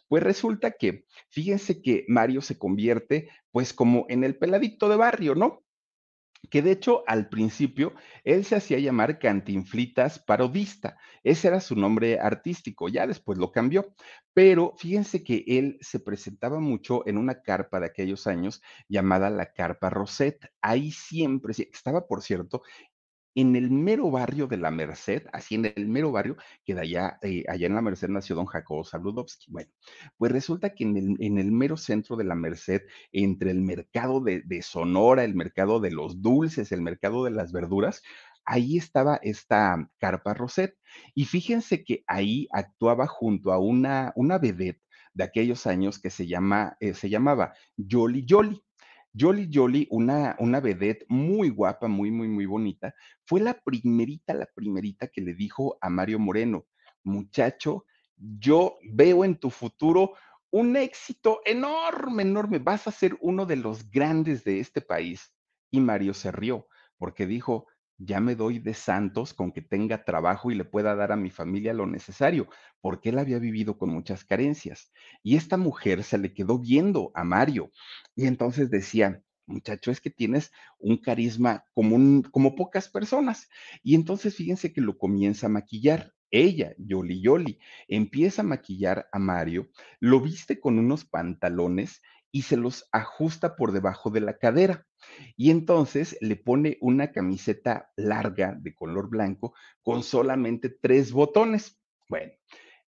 [0.07, 5.35] pues resulta que, fíjense que Mario se convierte pues como en el peladito de barrio,
[5.35, 5.63] ¿no?
[6.49, 12.19] que de hecho al principio él se hacía llamar Cantinflitas Parodista, ese era su nombre
[12.19, 13.93] artístico, ya después lo cambió,
[14.33, 19.51] pero fíjense que él se presentaba mucho en una carpa de aquellos años llamada la
[19.51, 22.61] Carpa Rosette, ahí siempre, estaba por cierto
[23.35, 27.19] en el mero barrio de la Merced, así en el mero barrio, que de allá,
[27.21, 29.51] eh, allá en la Merced nació don Jacobo Saludowski.
[29.51, 29.71] Bueno,
[30.17, 34.21] pues resulta que en el, en el mero centro de la Merced, entre el mercado
[34.21, 38.01] de, de, Sonora, el mercado de los dulces, el mercado de las verduras,
[38.45, 40.75] ahí estaba esta carpa Roset.
[41.13, 44.81] Y fíjense que ahí actuaba junto a una, una vedette
[45.13, 48.61] de aquellos años que se, llama, eh, se llamaba Jolly Jolly.
[49.17, 52.93] Jolly Jolly, una, una vedette muy guapa, muy, muy, muy bonita,
[53.25, 56.67] fue la primerita, la primerita que le dijo a Mario Moreno,
[57.03, 60.13] muchacho, yo veo en tu futuro
[60.51, 65.31] un éxito enorme, enorme, vas a ser uno de los grandes de este país.
[65.71, 66.67] Y Mario se rió
[66.97, 67.67] porque dijo,
[67.99, 71.29] ya me doy de santos con que tenga trabajo y le pueda dar a mi
[71.29, 72.47] familia lo necesario,
[72.81, 74.91] porque él había vivido con muchas carencias.
[75.21, 77.71] Y esta mujer se le quedó viendo a Mario
[78.15, 83.49] y entonces decía, muchacho, es que tienes un carisma como, como pocas personas.
[83.83, 86.13] Y entonces fíjense que lo comienza a maquillar.
[86.31, 92.57] Ella, Yoli Yoli, empieza a maquillar a Mario, lo viste con unos pantalones y se
[92.57, 94.85] los ajusta por debajo de la cadera.
[95.35, 101.79] Y entonces le pone una camiseta larga de color blanco con solamente tres botones.
[102.07, 102.31] Bueno,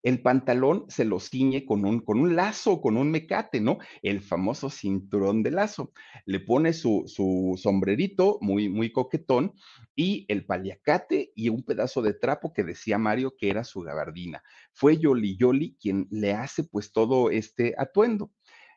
[0.03, 3.77] el pantalón se lo ciñe con un, con un lazo, con un mecate, ¿no?
[4.01, 5.91] El famoso cinturón de lazo.
[6.25, 9.53] Le pone su, su sombrerito muy, muy coquetón
[9.95, 14.41] y el paliacate y un pedazo de trapo que decía Mario que era su gabardina.
[14.73, 18.31] Fue Yoli Yoli quien le hace pues todo este atuendo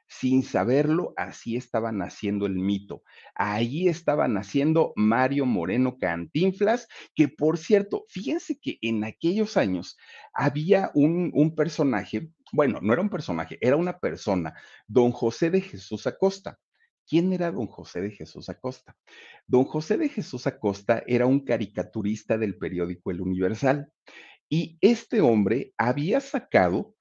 [0.07, 3.03] sin saberlo, así estaba naciendo el mito.
[3.35, 9.97] Ahí estaba naciendo Mario Moreno Cantinflas, que por cierto, fíjense que en aquellos años
[10.33, 14.55] había un, personaje bueno, no era un personaje, era una persona,
[14.87, 16.59] don José de Jesús Acosta.
[17.07, 18.97] ¿Quién era don José de Jesús Acosta?
[19.47, 23.93] Don José de Jesús Acosta era un caricaturista del periódico El Universal
[24.49, 26.95] y este hombre había sacado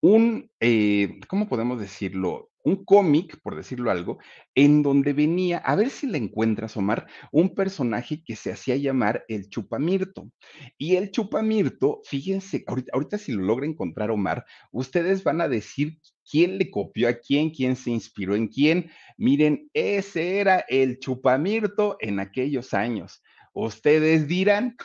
[0.00, 2.47] un, eh, ¿cómo podemos decirlo?
[2.68, 4.18] Un cómic, por decirlo algo,
[4.54, 9.24] en donde venía, a ver si le encuentras, Omar, un personaje que se hacía llamar
[9.28, 10.30] el Chupamirto.
[10.76, 15.98] Y el Chupamirto, fíjense, ahorita, si lo logra encontrar, Omar, ustedes van a decir
[16.30, 18.90] quién le copió a quién, quién se inspiró en quién.
[19.16, 23.22] Miren, ese era el Chupamirto en aquellos años.
[23.54, 24.76] Ustedes dirán,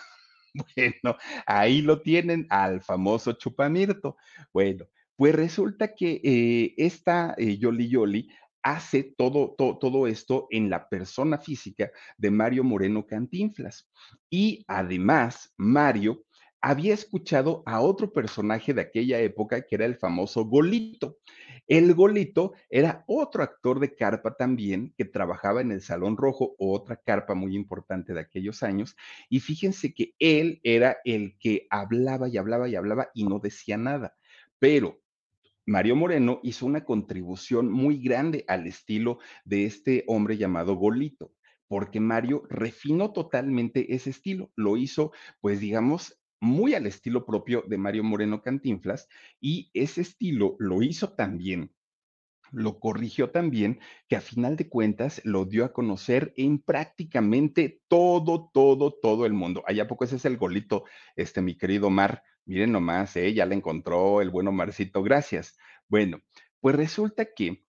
[0.78, 4.15] bueno, ahí lo tienen al famoso Chupamirto.
[4.54, 8.30] Bueno, pues resulta que eh, esta eh, Yoli Yoli
[8.63, 13.89] hace todo, todo esto en la persona física de Mario Moreno Cantinflas.
[14.30, 16.23] Y además, Mario
[16.62, 21.19] había escuchado a otro personaje de aquella época que era el famoso Golito.
[21.67, 26.95] El Golito era otro actor de carpa también que trabajaba en el Salón Rojo, otra
[26.95, 28.95] carpa muy importante de aquellos años.
[29.30, 33.76] Y fíjense que él era el que hablaba y hablaba y hablaba y no decía
[33.76, 34.15] nada.
[34.58, 35.03] Pero
[35.65, 41.34] Mario Moreno hizo una contribución muy grande al estilo de este hombre llamado Golito,
[41.67, 47.78] porque Mario refinó totalmente ese estilo, lo hizo, pues digamos, muy al estilo propio de
[47.78, 49.08] Mario Moreno Cantinflas
[49.39, 51.71] y ese estilo lo hizo también
[52.54, 58.52] lo corrigió también, que a final de cuentas lo dio a conocer en prácticamente todo,
[58.54, 59.63] todo, todo el mundo.
[59.65, 62.23] Allá poco ese es el golito, este, mi querido Mar.
[62.45, 63.34] Miren nomás, ¿eh?
[63.34, 65.58] ya la encontró el bueno Marcito, gracias.
[65.88, 66.21] Bueno,
[66.60, 67.63] pues resulta que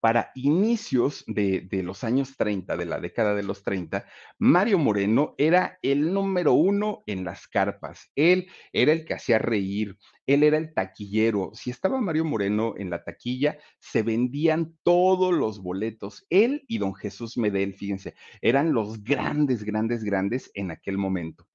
[0.00, 4.04] para inicios de, de, los años 30, de la década de los 30,
[4.38, 8.10] Mario Moreno era el número uno en las carpas.
[8.14, 11.50] Él era el que hacía reír, él era el taquillero.
[11.54, 16.24] Si estaba Mario Moreno en la taquilla, se vendían todos los boletos.
[16.30, 21.48] Él y don Jesús Medel, fíjense, eran los grandes, grandes, grandes en aquel momento.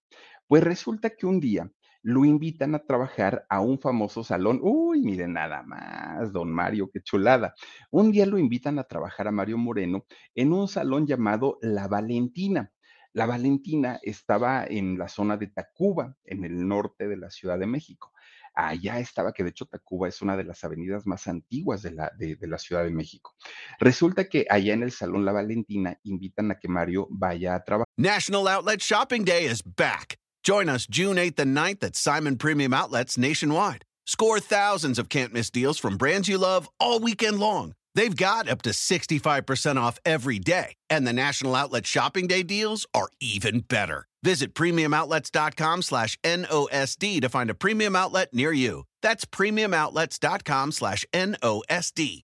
[0.48, 1.72] Pues resulta que un día
[2.04, 4.60] lo invitan a trabajar a un famoso salón.
[4.62, 7.54] Uy, miren nada más, don Mario, qué chulada.
[7.92, 12.72] Un día lo invitan a trabajar a Mario Moreno en un salón llamado La Valentina.
[13.14, 17.68] La Valentina estaba en la zona de Tacuba, en el norte de la Ciudad de
[17.68, 18.14] México.
[18.54, 22.12] Allá estaba, que de hecho Tacuba es una de las avenidas más antiguas de la,
[22.18, 23.36] de, de la Ciudad de México.
[23.80, 27.88] Resulta que allá en el Salón La Valentina invitan a que Mario vaya a trabajar.
[27.98, 30.21] National Outlet Shopping Day is back.
[30.44, 33.86] Join us June 8th and 9th at Simon Premium Outlets nationwide.
[34.06, 37.74] Score thousands of can't miss deals from brands you love all weekend long.
[37.94, 42.88] They've got up to 65% off every day, and the National Outlet Shopping Day deals
[42.94, 44.06] are even better.
[44.24, 48.84] Visit premiumoutlets.com slash NOSD to find a premium outlet near you.
[49.02, 52.22] That's premiumoutlets.com slash NOSD.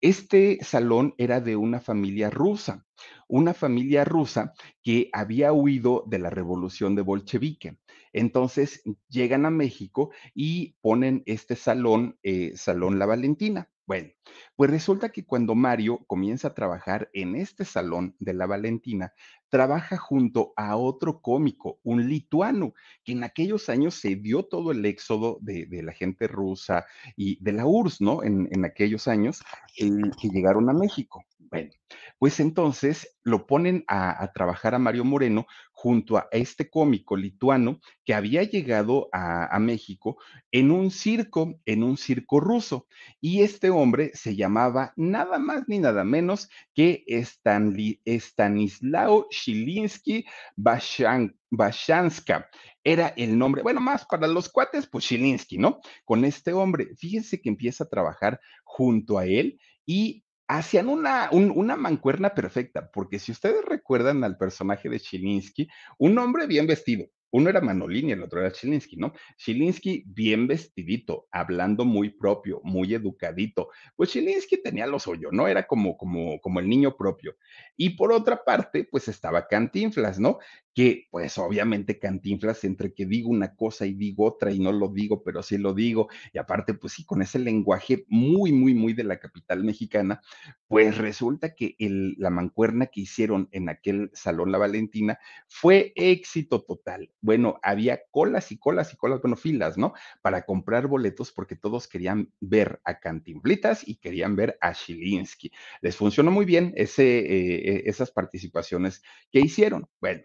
[0.00, 2.86] Este salón era de una familia rusa,
[3.28, 7.78] una familia rusa que había huido de la revolución de bolchevique.
[8.12, 13.70] Entonces llegan a México y ponen este salón, eh, Salón La Valentina.
[13.86, 14.10] Bueno,
[14.56, 19.12] pues resulta que cuando Mario comienza a trabajar en este salón de la Valentina,
[19.56, 24.84] trabaja junto a otro cómico, un lituano, que en aquellos años se dio todo el
[24.84, 26.84] éxodo de, la gente rusa
[27.16, 28.22] y de la URSS, ¿no?
[28.22, 29.42] En, aquellos años
[29.78, 29.88] eh,
[30.20, 31.24] que llegaron a México.
[31.50, 31.70] Bueno,
[32.18, 38.14] pues entonces lo ponen a, trabajar a Mario Moreno junto a este cómico lituano que
[38.14, 40.16] había llegado a, a, México
[40.50, 42.86] en un circo, en un circo ruso.
[43.20, 51.36] Y este hombre se llamaba nada más ni nada menos que Stanley, Stanislao Shilinsky Bashan,
[51.50, 52.48] Bashanska.
[52.82, 55.80] Era el nombre, bueno, más para los cuates, pues Shilinsky, ¿no?
[56.04, 56.94] Con este hombre.
[56.96, 62.90] Fíjense que empieza a trabajar junto a él y hacían una, un, una mancuerna perfecta,
[62.92, 68.12] porque si ustedes recuerdan al personaje de Chilinsky, un hombre bien vestido, uno era Manolini,
[68.12, 69.12] el otro era Chilinsky, ¿no?
[69.36, 73.68] Chilinsky bien vestidito, hablando muy propio, muy educadito.
[73.94, 75.46] Pues Chilinsky tenía lo suyo, ¿no?
[75.46, 77.36] Era como, como, como el niño propio.
[77.76, 80.38] Y por otra parte, pues estaba Cantinflas, ¿no?
[80.72, 84.88] Que pues obviamente Cantinflas entre que digo una cosa y digo otra y no lo
[84.88, 86.08] digo, pero sí lo digo.
[86.32, 90.22] Y aparte, pues sí, con ese lenguaje muy, muy, muy de la capital mexicana,
[90.68, 95.18] pues resulta que la mancuerna que hicieron en aquel Salón La Valentina
[95.48, 99.92] fue éxito total bueno, había colas y colas y colas, bueno, filas, ¿no?
[100.22, 105.50] Para comprar boletos porque todos querían ver a Cantimplitas y querían ver a Shilinsky.
[105.82, 109.88] Les funcionó muy bien ese, eh, esas participaciones que hicieron.
[110.00, 110.22] Bueno,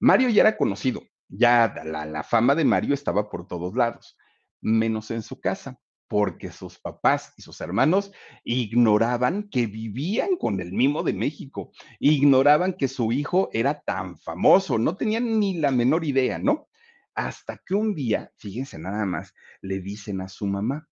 [0.00, 4.16] Mario ya era conocido, ya la, la fama de Mario estaba por todos lados.
[4.60, 8.12] menos en su casa, porque sus papás y sus hermanos
[8.44, 14.78] ignoraban que vivían con el mimo de México, ignoraban que su hijo era tan famoso,
[14.78, 16.68] no tenían ni la menor idea, ¿no?
[17.14, 20.88] Hasta que un día, fíjense nada más, le dicen a su mamá,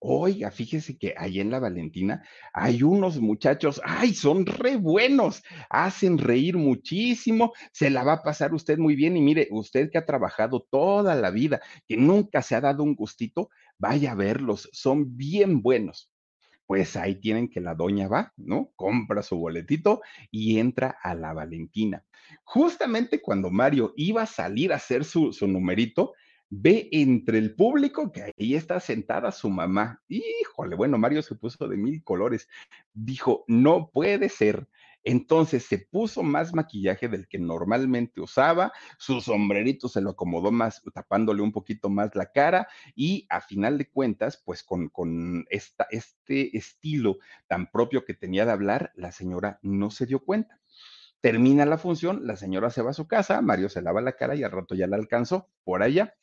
[0.00, 6.18] Oiga, fíjese que ahí en la Valentina hay unos muchachos, ay, son re buenos, hacen
[6.18, 10.06] reír muchísimo, se la va a pasar usted muy bien y mire, usted que ha
[10.06, 15.16] trabajado toda la vida, que nunca se ha dado un gustito, vaya a verlos, son
[15.16, 16.12] bien buenos.
[16.66, 18.72] Pues ahí tienen que la doña va, ¿no?
[18.76, 22.04] Compra su boletito y entra a la Valentina.
[22.44, 26.12] Justamente cuando Mario iba a salir a hacer su, su numerito,
[26.50, 30.02] ve entre el público que ahí está sentada su mamá.
[30.08, 32.48] Híjole, bueno, Mario se puso de mil colores.
[32.92, 34.68] Dijo, no puede ser.
[35.04, 40.82] Entonces se puso más maquillaje del que normalmente usaba, su sombrerito se lo acomodó más,
[40.92, 45.86] tapándole un poquito más la cara y a final de cuentas, pues con, con esta,
[45.90, 50.60] este estilo tan propio que tenía de hablar, la señora no se dio cuenta.
[51.20, 54.36] Termina la función, la señora se va a su casa, Mario se lava la cara
[54.36, 56.14] y al rato ya la alcanzó por allá.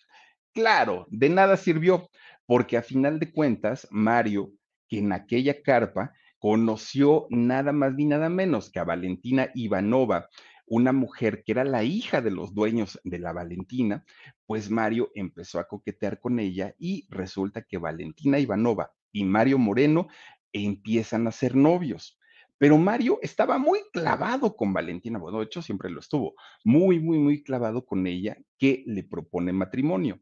[0.54, 2.10] Claro, de nada sirvió,
[2.46, 4.54] porque a final de cuentas, Mario,
[4.88, 10.30] que en aquella carpa conoció nada más ni nada menos que a Valentina Ivanova,
[10.68, 14.04] una mujer que era la hija de los dueños de la Valentina,
[14.46, 20.08] pues Mario empezó a coquetear con ella y resulta que Valentina Ivanova y Mario Moreno
[20.54, 22.20] empiezan a ser novios.
[22.58, 27.20] Pero Mario estaba muy clavado con Valentina, bueno, de hecho siempre lo estuvo, muy, muy,
[27.20, 30.22] muy clavado con ella, que le propone matrimonio.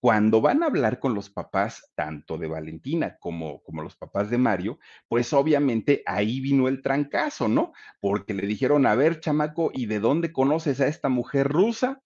[0.00, 4.38] Cuando van a hablar con los papás, tanto de Valentina como, como los papás de
[4.38, 4.78] Mario,
[5.08, 7.72] pues obviamente ahí vino el trancazo, ¿no?
[8.00, 12.02] Porque le dijeron, a ver, chamaco, ¿y de dónde conoces a esta mujer rusa?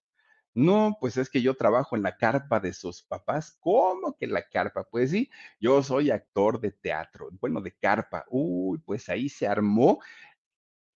[0.53, 3.57] No, pues es que yo trabajo en la carpa de sus papás.
[3.59, 4.85] ¿Cómo que la carpa?
[4.89, 5.29] Pues sí,
[5.59, 8.25] yo soy actor de teatro, bueno, de carpa.
[8.29, 9.99] Uy, pues ahí se armó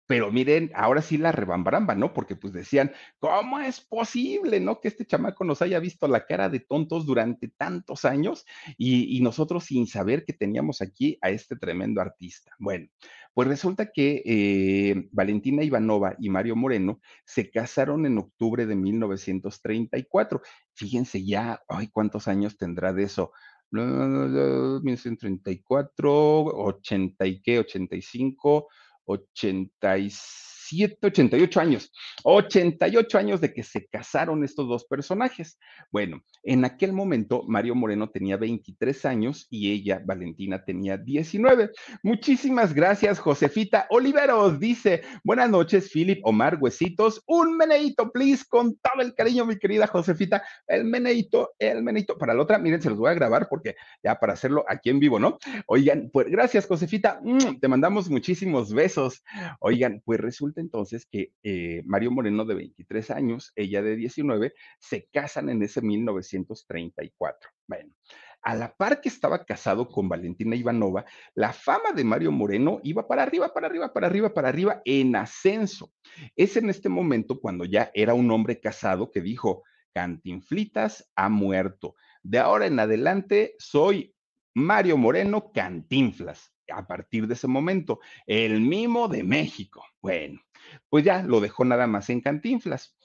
[0.09, 2.15] pero miren, ahora sí la rebambaramba, ¿no?
[2.15, 4.81] Porque pues decían, ¿cómo es posible, no?
[4.81, 8.43] Que este chamaco nos haya visto la cara de tontos durante tantos años
[8.75, 12.49] y, nosotros sin saber que teníamos aquí a este tremendo artista.
[12.57, 12.87] Bueno,
[13.35, 20.41] pues resulta que eh, Valentina Ivanova y Mario Moreno se casaron en octubre de 1934.
[20.73, 23.31] Fíjense ya, ay, ¿cuántos años tendrá de eso?
[23.69, 28.69] 1934, 80 y qué, 85.
[29.09, 31.91] 87, 88 años.
[32.23, 35.57] 88 años de que se casaron estos dos personajes.
[35.91, 41.71] Bueno, en aquel momento Mario Moreno tenía 23 años y ella, Valentina, tenía 19.
[42.03, 44.59] Muchísimas gracias, Josefita Oliveros.
[44.59, 47.21] Dice, buenas noches, Philip, Omar, Huesitos.
[47.25, 50.43] Un meneito, please, con todo el cariño, mi querida Josefita.
[50.67, 52.17] El meneito, el meneito.
[52.17, 54.99] Para la otra, miren, se los voy a grabar porque ya para hacerlo aquí en
[54.99, 55.37] vivo, ¿no?
[55.67, 57.21] Oigan, pues gracias, Josefita.
[57.59, 59.23] Te mandamos muchísimos besos
[59.59, 65.07] Oigan, pues resulta entonces que eh, Mario Moreno de 23 años, ella de 19, se
[65.11, 67.49] casan en ese 1934.
[67.67, 67.93] Bueno,
[68.41, 71.05] a la par que estaba casado con Valentina Ivanova,
[71.35, 75.15] la fama de Mario Moreno iba para arriba, para arriba, para arriba, para arriba, en
[75.15, 75.91] ascenso.
[76.35, 81.95] Es en este momento cuando ya era un hombre casado que dijo, Cantinflitas ha muerto.
[82.23, 84.13] De ahora en adelante soy
[84.53, 89.83] Mario Moreno Cantinflas a partir de ese momento, el mimo de México.
[90.01, 90.41] Bueno,
[90.89, 92.95] pues ya lo dejó nada más en Cantinflas.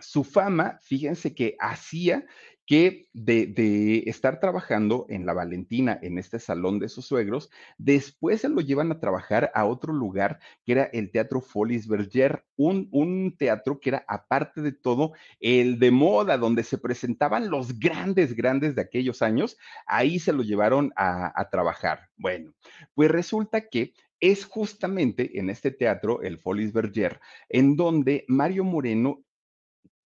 [0.00, 2.24] Su fama, fíjense que hacía
[2.68, 7.48] que de, estar trabajando en la Valentina, en este salón de sus suegros,
[7.78, 12.44] después se lo llevan a trabajar a otro lugar que era el Teatro Folies Berger,
[12.56, 17.78] un, un teatro que era aparte de todo el de moda, donde se presentaban los
[17.78, 19.56] grandes, grandes de aquellos años,
[19.86, 22.10] ahí se lo llevaron a, a trabajar.
[22.18, 22.52] Bueno,
[22.94, 29.24] pues resulta que es justamente en este teatro, el Folies Berger, en donde Mario Moreno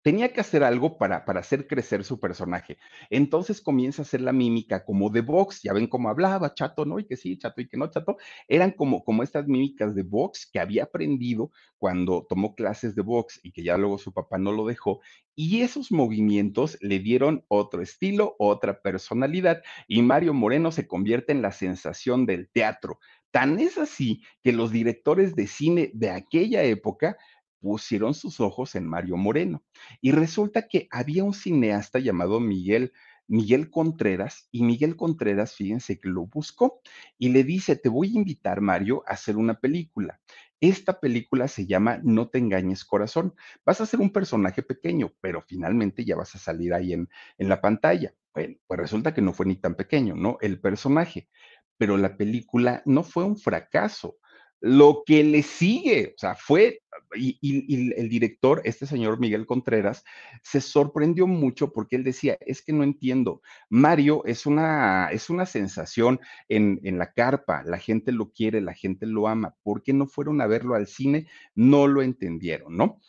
[0.03, 2.79] tenía que hacer algo para, para hacer crecer su personaje.
[3.09, 6.99] Entonces comienza a hacer la mímica como de box, ya ven cómo hablaba, chato, ¿no?
[6.99, 8.17] Y que sí, chato y que no, chato.
[8.49, 13.41] Eran como, como estas mímicas de box que había aprendido cuando tomó clases de box
[13.43, 15.01] y que ya luego su papá no lo dejó.
[15.35, 19.63] Y esos movimientos le dieron otro estilo, otra personalidad.
[19.87, 22.99] Y Mario Moreno se convierte en la sensación del teatro.
[23.31, 27.17] Tan es así que los directores de cine de aquella época
[27.63, 29.63] pusieron sus ojos en Mario Moreno.
[30.01, 32.93] Y resulta que había un cineasta llamado Miguel,
[33.29, 36.81] Miguel Contreras, y Miguel Contreras, fíjense que lo buscó
[37.17, 40.21] y le dice, te voy a invitar, Mario, a hacer una película.
[40.61, 43.35] Esta película se llama No te engañes corazón.
[43.65, 47.09] Vas a ser un personaje pequeño, pero finalmente ya vas a salir ahí en,
[47.39, 48.15] en la pantalla.
[48.35, 50.39] Bueno, pues resulta que no fue ni tan pequeño, ¿no?
[50.41, 51.29] El personaje,
[51.77, 54.19] pero la película no fue un fracaso.
[54.65, 56.83] Lo que le sigue, o sea, fue,
[57.17, 60.05] y, el director, este señor Miguel Contreras,
[60.45, 65.47] se sorprendió mucho porque él decía, es que no entiendo, Mario es una, es una
[65.47, 69.93] sensación en, en la carpa, la gente lo quiere, la gente lo ama, ¿por qué
[69.93, 71.27] no fueron a verlo al cine?
[71.57, 73.01] No lo entendieron, ¿no?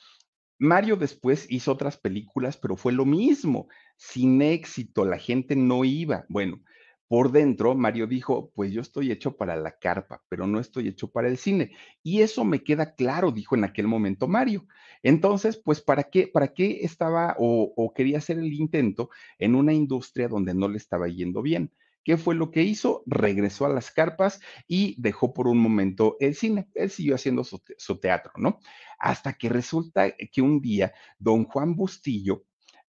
[0.58, 6.26] Mario después hizo otras películas, pero fue lo mismo, sin éxito, la gente no iba.
[6.30, 6.62] Bueno,
[7.14, 11.12] por dentro, Mario dijo, pues yo estoy hecho para la carpa, pero no estoy hecho
[11.12, 11.70] para el cine.
[12.02, 14.66] Y eso me queda claro, dijo en aquel momento Mario.
[15.04, 20.28] Entonces, pues, ¿para qué, para qué estaba o, quería hacer el intento en una industria
[20.28, 21.72] donde no le estaba yendo bien?
[22.04, 23.04] ¿Qué fue lo que hizo?
[23.06, 26.68] Regresó a las carpas y dejó por un momento el cine.
[26.74, 28.60] Él siguió haciendo su teatro, ¿no?
[29.04, 32.46] hasta que resulta que un día don Juan Bustillo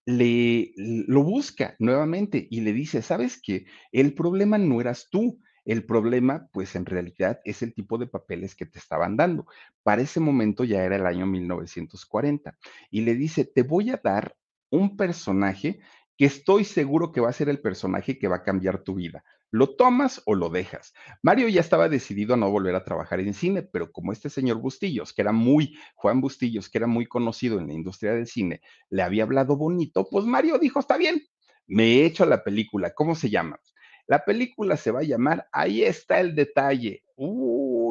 [0.06, 3.66] le lo busca nuevamente y le dice, ¿sabes qué?
[3.92, 8.56] El problema no eras tú, el problema, pues en realidad es el tipo de papeles
[8.56, 9.46] que te estaban dando.
[9.84, 12.58] Para ese momento ya era el año 1940
[12.90, 14.36] y le dice, te voy a dar
[14.70, 15.80] un personaje
[16.18, 19.24] que estoy seguro que va a ser el personaje que va a cambiar tu vida.
[19.52, 20.94] ¿Lo tomas o lo dejas?
[21.22, 24.58] Mario ya estaba decidido a no volver a trabajar en cine, pero como este señor
[24.58, 28.62] Bustillos, que era muy, Juan Bustillos, que era muy conocido en la industria del cine,
[28.90, 31.22] le había hablado bonito, pues Mario dijo, está bien,
[31.68, 32.94] me he hecho la película.
[32.94, 33.60] ¿Cómo se llama?
[34.08, 37.04] La película se va a llamar Ahí está el detalle.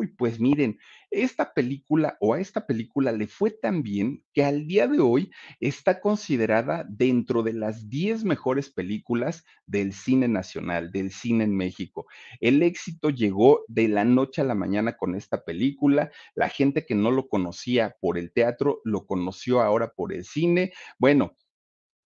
[0.00, 0.78] Uy, pues miren,
[1.10, 5.30] esta película o a esta película le fue tan bien que al día de hoy
[5.60, 12.06] está considerada dentro de las 10 mejores películas del cine nacional, del cine en México.
[12.40, 16.10] El éxito llegó de la noche a la mañana con esta película.
[16.34, 20.72] La gente que no lo conocía por el teatro lo conoció ahora por el cine.
[20.98, 21.36] Bueno,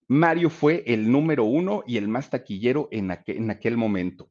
[0.10, 4.30] Mario fue el número uno y el más taquillero en, en aquel momento.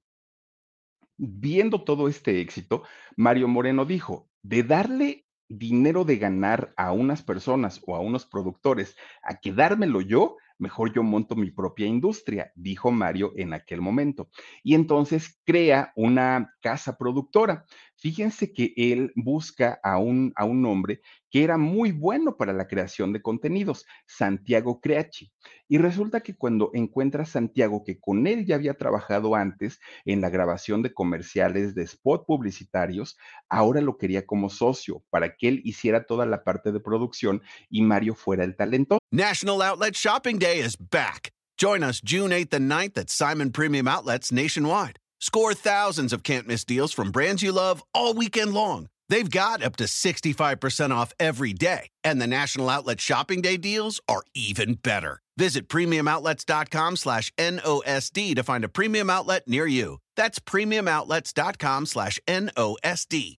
[1.19, 2.83] Viendo todo este éxito,
[3.17, 8.97] Mario Moreno dijo, de darle dinero de ganar a unas personas o a unos productores
[9.23, 14.29] a quedármelo yo, mejor yo monto mi propia industria, dijo Mario en aquel momento.
[14.63, 17.65] Y entonces crea una casa productora.
[17.97, 21.01] Fíjense que él busca a un, a un hombre
[21.31, 25.33] que era muy bueno para la creación de contenidos, Santiago Creachi.
[25.69, 30.21] Y resulta que cuando encuentra a Santiago, que con él ya había trabajado antes en
[30.21, 35.61] la grabación de comerciales, de spot publicitarios, ahora lo quería como socio para que él
[35.65, 38.99] hiciera toda la parte de producción y Mario fuera el talento.
[39.11, 41.33] National Outlet Shopping Day is back.
[41.59, 45.01] Join us June 8th and 9th at Simon Premium Outlets nationwide.
[45.19, 48.87] Score thousands of can't miss deals from brands you love all weekend long.
[49.09, 54.01] They've got up to 65% off every day, and the National Outlet Shopping Day deals
[54.09, 55.19] are even better.
[55.37, 59.99] Visit premiumoutlets.com slash NOSD to find a premium outlet near you.
[60.15, 63.35] That's premiumoutlets.com slash NOSD.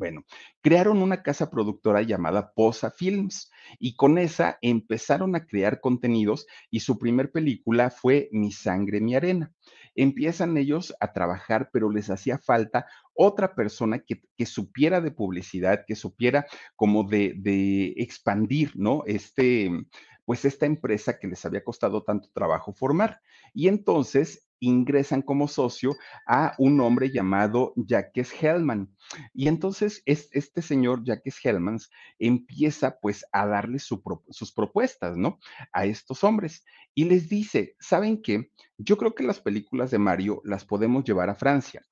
[0.00, 0.24] Bueno,
[0.62, 6.80] crearon una casa productora llamada Posa Films y con esa empezaron a crear contenidos y
[6.80, 9.52] su primer película fue Mi sangre, mi arena.
[9.94, 15.96] Empiezan ellos a trabajar, pero les hacía falta otra persona que, supiera de publicidad, que
[15.96, 16.46] supiera
[16.76, 19.02] como de, de expandir, ¿no?
[19.04, 19.70] Este,
[20.24, 23.20] pues esta empresa que les había costado tanto trabajo formar.
[23.52, 25.96] Y entonces ingresan como socio
[26.26, 28.94] a un hombre llamado Jacques Hellman.
[29.34, 35.38] Y entonces es, este señor Jacques Hellmans empieza pues a darle sus propuestas, ¿no?
[35.72, 36.64] A estos hombres.
[36.94, 38.50] Y les dice, ¿saben qué?
[38.78, 41.82] Yo creo que las películas de Mario las podemos llevar a Francia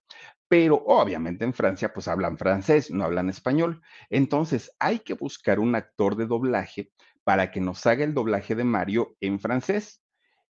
[0.49, 3.83] pero obviamente en Francia pues hablan francés, no hablan español.
[4.09, 6.91] Entonces hay que buscar un actor de doblaje
[7.23, 10.03] para que nos haga el doblaje de Mario en francés.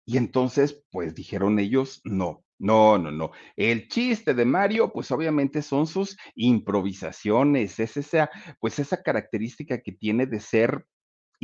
[0.05, 3.31] Y entonces, pues dijeron ellos, no, no, no, no.
[3.55, 8.29] El chiste de Mario, pues obviamente son sus improvisaciones, es esa,
[8.59, 10.85] pues esa característica que tiene de ser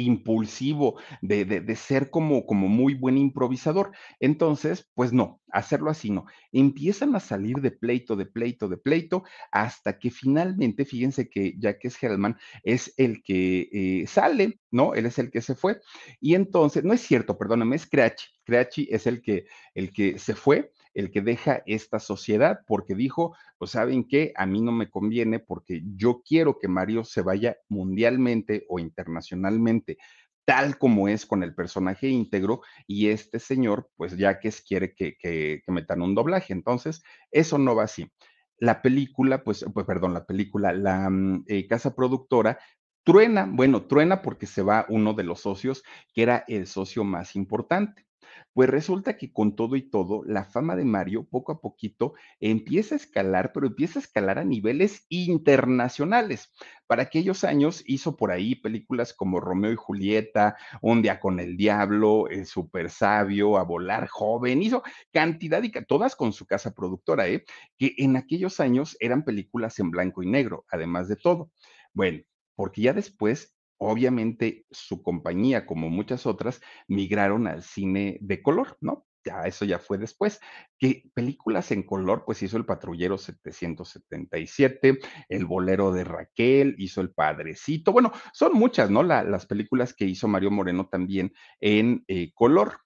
[0.02, 3.92] impulsivo, de, de, de ser como, como muy buen improvisador.
[4.20, 6.26] Entonces, pues no, hacerlo así no.
[6.52, 12.02] Empiezan a salir de pleito, de pleito, de pleito, hasta que finalmente, fíjense que Jacques
[12.02, 14.94] Hellman es el que eh, sale, ¿no?
[14.94, 15.80] Él es el que se fue.
[16.20, 18.28] Y entonces, no es cierto, perdóname, es Creachi.
[18.44, 19.46] Creachi es el que,
[19.76, 24.46] el que se fue, el que deja esta sociedad, porque dijo, pues saben qué, a
[24.46, 29.98] mí no me conviene porque yo quiero que Mario se vaya mundialmente o internacionalmente
[30.46, 35.16] tal como es con el personaje íntegro y este señor, pues ya que quiere que,
[35.18, 36.54] que, que metan un doblaje.
[36.54, 38.12] Entonces, eso no va así.
[38.58, 42.60] La película, pues, pues perdón, la película, la mm, eh, casa productora
[43.04, 45.84] truena, bueno, truena porque se va uno de los socios
[46.14, 48.06] que era el socio más importante.
[48.54, 52.96] Pues resulta que con todo y todo, la fama de Mario poco a poquito empieza
[52.96, 56.52] a escalar, pero empieza a escalar a niveles internacionales.
[56.86, 61.56] Para aquellos años hizo por ahí películas como Romeo y Julieta, Un día con el
[61.56, 67.30] diablo, El super sabio, A volar joven, hizo cantidad y todas con su casa productora,
[67.30, 67.46] ¿eh?
[67.78, 71.52] que en aquellos años eran películas en blanco y negro, además de todo.
[71.94, 72.20] Bueno,
[72.56, 79.08] porque ya después obviamente su compañía, como muchas otras, migraron al cine de color, ¿no?
[79.26, 80.40] Ya eso ya fue después.
[80.78, 87.12] Que películas en color, pues hizo El Patrullero 777, El Bolero de Raquel, hizo El
[87.12, 87.92] Padrecito.
[87.92, 89.02] Bueno, son muchas, ¿no?
[89.02, 92.78] las películas que hizo Mario Moreno también en eh, color.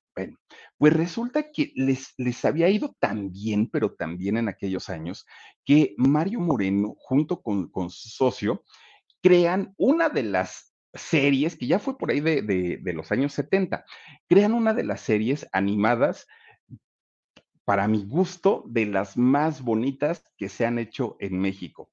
[0.77, 5.25] Pues resulta que les, les había ido tan bien, pero también en aquellos años,
[5.65, 8.63] que Mario Moreno, junto con, con su socio,
[9.21, 13.85] crean una de las series, que ya fue por ahí de, de, los años 70,
[14.27, 16.27] crean una de las series animadas,
[17.63, 21.89] para mi gusto, de las más bonitas que se han hecho en México.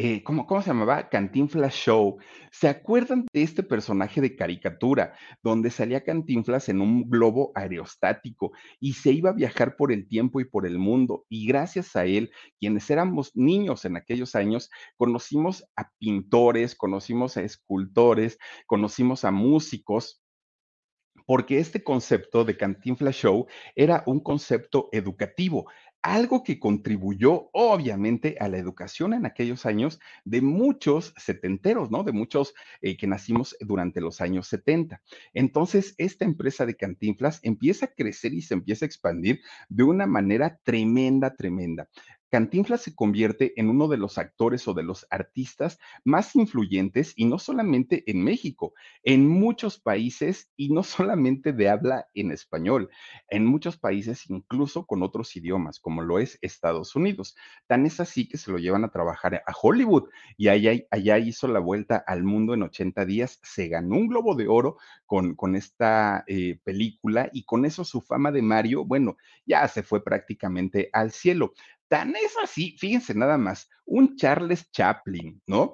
[0.00, 1.08] Eh, ¿cómo, ¿cómo, se llamaba?
[1.08, 2.18] Cantinflas Show.
[2.52, 8.92] ¿Se acuerdan de este personaje de caricatura donde salía Cantinflas en un globo aerostático y
[8.92, 11.26] se iba a viajar por el tiempo y por el mundo?
[11.28, 12.30] Y gracias a él,
[12.60, 20.22] quienes éramos niños en aquellos años, conocimos a pintores, conocimos a escultores, conocimos a músicos
[21.28, 25.70] porque este concepto de Cantinflas Show era un concepto educativo
[26.14, 32.02] algo que contribuyó obviamente a la educación en aquellos años de muchos setenteros, ¿no?
[32.02, 35.02] De muchos eh, que nacimos durante los años 70.
[35.34, 40.06] Entonces, esta empresa de Cantinflas empieza a crecer y se empieza a expandir de una
[40.06, 41.88] manera tremenda, tremenda.
[42.30, 47.24] Cantinflas se convierte en uno de los actores o de los artistas más influyentes y
[47.24, 52.90] no solamente en México, en muchos países y no solamente de habla en español,
[53.28, 57.36] en muchos países incluso con otros idiomas, como lo es Estados Unidos.
[57.66, 61.48] Tan es así que se lo llevan a trabajar a Hollywood y allá, allá hizo
[61.48, 64.76] la vuelta al mundo en 80 días, se ganó un globo de oro
[65.06, 69.16] con, con esta eh, película y con eso su fama de Mario, bueno,
[69.46, 71.52] ya se fue prácticamente al cielo.
[71.88, 75.72] Tan es así, fíjense nada más, un Charles Chaplin, ¿no?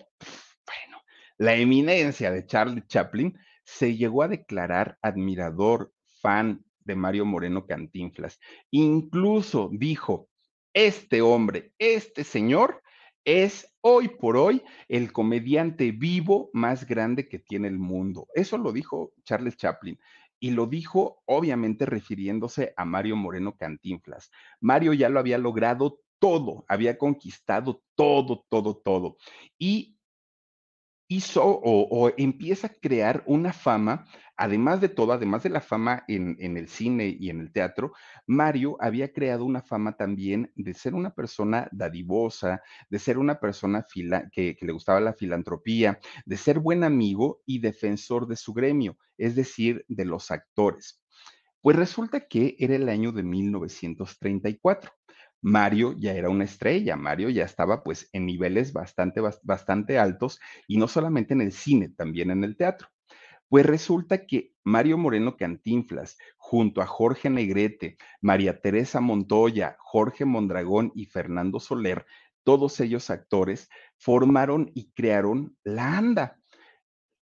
[0.67, 1.03] Bueno,
[1.39, 8.39] la eminencia de Charles Chaplin se llegó a declarar admirador, fan de Mario Moreno Cantinflas.
[8.71, 10.29] Incluso dijo,
[10.73, 12.81] este hombre, este señor,
[13.25, 18.29] es hoy por hoy el comediante vivo más grande que tiene el mundo.
[18.35, 19.99] Eso lo dijo Charles Chaplin
[20.39, 24.31] y lo dijo obviamente refiriéndose a Mario Moreno Cantinflas.
[24.61, 29.19] Mario ya lo había logrado todo, había conquistado todo, todo, todo.
[29.59, 29.99] Y
[31.07, 36.57] hizo o, empieza a crear una fama, además de todo, además de la fama en,
[36.57, 37.93] el cine y en el teatro,
[38.27, 43.85] Mario había creado una fama también de ser una persona dadivosa, de ser una persona
[44.33, 48.97] que, que le gustaba la filantropía, de ser buen amigo y defensor de su gremio,
[49.19, 51.03] es decir, de los actores.
[51.61, 54.91] Pues resulta que era el año de 1934.
[55.45, 60.79] Mario ya era una estrella, Mario ya estaba pues en niveles bastante, bastante altos y
[60.79, 62.89] no solamente en el cine, también en el teatro.
[63.51, 70.93] Pues resulta que Mario Moreno Cantinflas, junto a Jorge Negrete, María Teresa Montoya, Jorge Mondragón
[70.95, 72.07] y Fernando Soler,
[72.43, 73.69] todos ellos actores,
[73.99, 76.39] formaron y crearon la ANDA.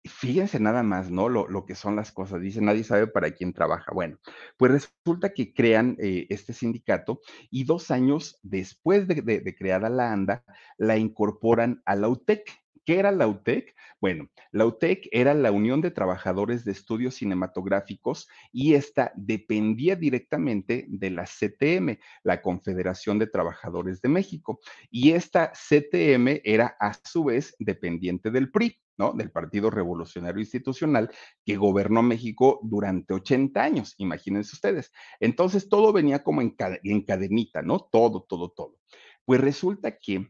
[0.06, 1.28] Fíjense nada más, ¿no?
[1.28, 2.40] Lo, que son las cosas.
[2.40, 3.92] Dice, nadie sabe para quién trabaja.
[3.94, 4.18] Bueno,
[4.58, 7.20] pues resulta que crean eh, este sindicato
[7.52, 10.44] y dos años después de, de creada la ANDA,
[10.78, 12.50] la incorporan a la UTEC.
[12.90, 13.76] ¿Qué era la UTEC?
[14.02, 20.88] Bueno, la UTEC era la Unión de Trabajadores de Estudios Cinematográficos y esta dependía directamente
[20.90, 24.60] de la CTM, la Confederación de Trabajadores de México.
[24.90, 28.82] Y esta CTM era a su vez dependiente del PRI.
[28.98, 29.14] ¿no?
[29.14, 31.12] Del Partido Revolucionario Institucional
[31.46, 34.92] que gobernó México durante 80 años, imagínense ustedes.
[35.20, 37.80] Entonces todo venía como en, en cadenita, ¿no?
[37.80, 38.78] Todo, todo, todo.
[39.26, 40.28] Pues resulta que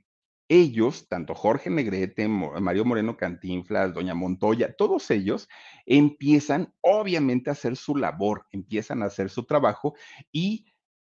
[0.49, 5.47] ellos, tanto Jorge Negrete, Mario Moreno Cantinflas, Doña Montoya, todos ellos
[5.85, 9.95] empiezan obviamente a hacer su labor, empiezan a hacer su trabajo
[10.31, 10.65] y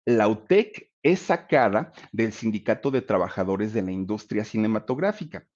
[0.06, 5.48] la UTEC es sacada del Sindicato de Trabajadores de la Industria Cinematográfica.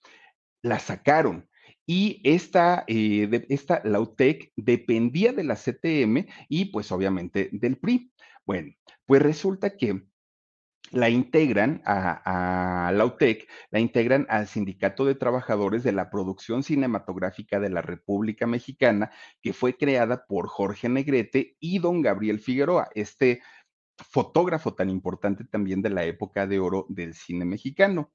[0.63, 1.47] La sacaron
[1.85, 8.11] y esta, eh, esta, la UTEC dependía de la CTM y pues obviamente del PRI.
[8.45, 8.73] Bueno,
[9.05, 10.03] pues resulta que
[10.91, 16.63] la integran a, a, la UTEC, la integran al Sindicato de Trabajadores de la Producción
[16.63, 19.11] Cinematográfica de la República Mexicana,
[19.41, 23.41] que fue creada por Jorge Negrete y don Gabriel Figueroa, este
[23.97, 28.11] fotógrafo tan importante también de la época de oro del cine mexicano.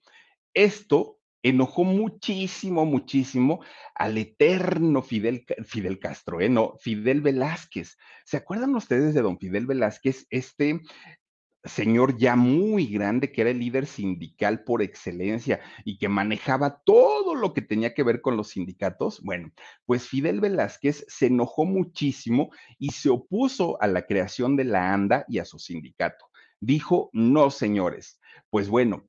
[0.54, 3.64] Esto enojó muchísimo, muchísimo
[3.94, 6.48] al eterno Fidel, Fidel Castro, ¿eh?
[6.48, 7.96] No, Fidel Velázquez.
[8.24, 10.80] ¿Se acuerdan ustedes de don Fidel Velázquez, este
[11.64, 17.34] señor ya muy grande, que era el líder sindical por excelencia y que manejaba todo
[17.34, 19.20] lo que tenía que ver con los sindicatos?
[19.22, 19.52] Bueno,
[19.86, 25.24] pues Fidel Velázquez se enojó muchísimo y se opuso a la creación de la ANDA
[25.28, 26.26] y a su sindicato.
[26.60, 28.20] Dijo, no, señores.
[28.50, 29.08] Pues bueno,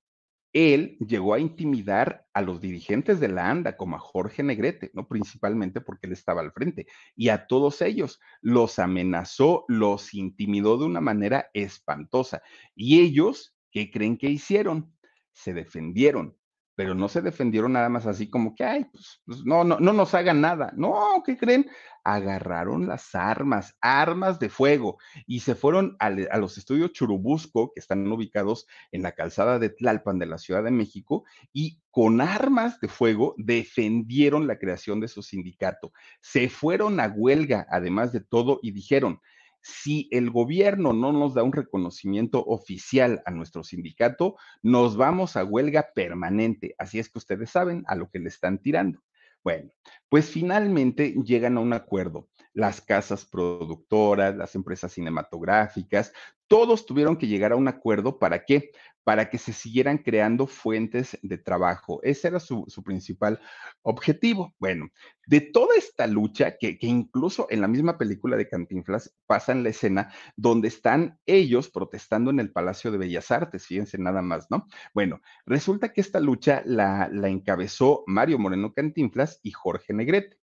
[0.54, 5.08] él llegó a intimidar a los dirigentes de la ANDA, como a Jorge Negrete, ¿no?
[5.08, 10.86] Principalmente porque él estaba al frente, y a todos ellos los amenazó, los intimidó de
[10.86, 12.44] una manera espantosa.
[12.76, 14.96] Y ellos, ¿qué creen que hicieron?
[15.32, 16.38] Se defendieron
[16.76, 19.94] pero no se defendieron nada más así como que, ay, pues, pues, no, no, no
[19.94, 20.74] nos hagan nada.
[20.76, 21.70] No, ¿qué creen?
[22.04, 24.98] Agarraron las armas, armas de fuego,
[25.28, 29.70] y se fueron a, a, los estudios Churubusco, que están ubicados en la calzada de
[29.70, 35.08] Tlalpan de la Ciudad de México, y con armas de fuego defendieron la creación de
[35.08, 35.94] su sindicato.
[36.22, 39.22] Se fueron a huelga, además de todo, y dijeron,
[39.64, 45.44] si el gobierno no nos da un reconocimiento oficial a nuestro sindicato, nos vamos a
[45.44, 46.76] huelga permanente.
[46.78, 49.02] Así es que ustedes saben a lo que le están tirando.
[49.44, 49.72] Bueno,
[50.10, 52.30] pues finalmente llegan a un acuerdo.
[52.54, 56.14] Las casas productoras, las empresas cinematográficas,
[56.48, 58.20] todos tuvieron que llegar a un acuerdo.
[58.20, 58.70] ¿Para qué?
[59.04, 62.00] Para que se siguieran creando fuentes de trabajo.
[62.04, 63.40] Ese era su, su principal
[63.82, 64.54] objetivo.
[64.60, 64.90] Bueno,
[65.26, 69.64] de toda esta lucha, que, que, incluso en la misma película de Cantinflas pasa en
[69.64, 74.52] la escena donde están ellos protestando en el Palacio de Bellas Artes, fíjense nada más,
[74.52, 74.68] ¿no?
[74.94, 80.43] Bueno, resulta que esta lucha la, la encabezó Mario Moreno Cantinflas y Jorge Negrete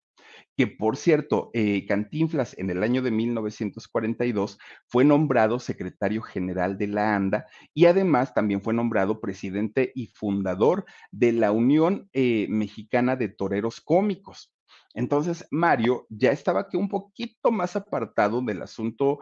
[0.56, 6.86] que por cierto, eh, Cantinflas en el año de 1942 fue nombrado secretario general de
[6.88, 13.16] la ANDA y además también fue nombrado presidente y fundador de la Unión eh, Mexicana
[13.16, 14.52] de Toreros Cómicos.
[14.94, 19.20] Entonces, Mario ya estaba que un poquito más apartado del asunto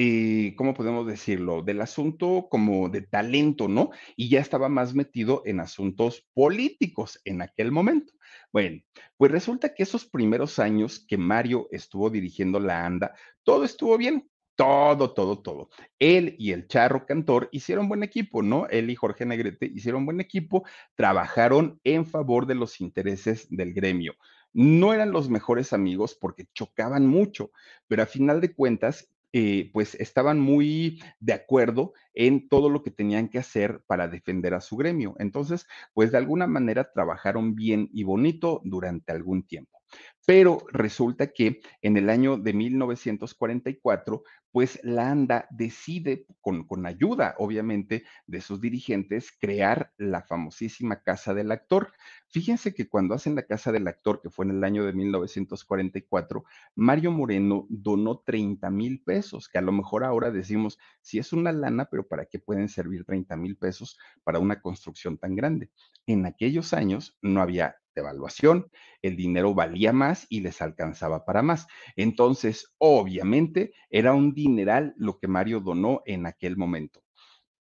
[0.00, 1.62] eh, ¿cómo podemos decirlo?
[1.62, 3.90] Del asunto como de talento, ¿no?
[4.14, 8.12] Y ya estaba más metido en asuntos políticos en aquel momento.
[8.52, 8.80] Bueno,
[9.16, 14.30] pues resulta que esos primeros años que Mario estuvo dirigiendo la ANDA, todo estuvo bien.
[14.54, 15.68] Todo, todo, todo.
[15.98, 18.68] Él y el charro cantor hicieron buen equipo, ¿no?
[18.68, 24.14] Él y Jorge Negrete hicieron buen equipo, trabajaron en favor de los intereses del gremio.
[24.52, 27.50] No eran los mejores amigos porque chocaban mucho,
[27.86, 32.90] pero a final de cuentas eh, pues estaban muy de acuerdo en todo lo que
[32.90, 35.14] tenían que hacer para defender a su gremio.
[35.18, 39.78] Entonces, pues de alguna manera trabajaron bien y bonito durante algún tiempo.
[40.26, 44.22] Pero resulta que en el año de 1944,
[44.52, 51.32] pues la ANDA decide, con, con, ayuda obviamente de sus dirigentes, crear la famosísima Casa
[51.32, 51.92] del Actor.
[52.28, 56.44] Fíjense que cuando hacen la Casa del Actor, que fue en el año de 1944,
[56.74, 61.52] Mario Moreno donó 30 mil pesos, que a lo mejor ahora decimos, si es una
[61.52, 65.70] lana, pero ¿para qué pueden servir 30 mil pesos para una construcción tan grande?
[66.06, 68.70] En aquellos años no había devaluación,
[69.02, 71.66] el dinero valía más y les alcanzaba para más.
[71.96, 77.02] Entonces, obviamente, era un dineral lo que Mario donó en aquel momento.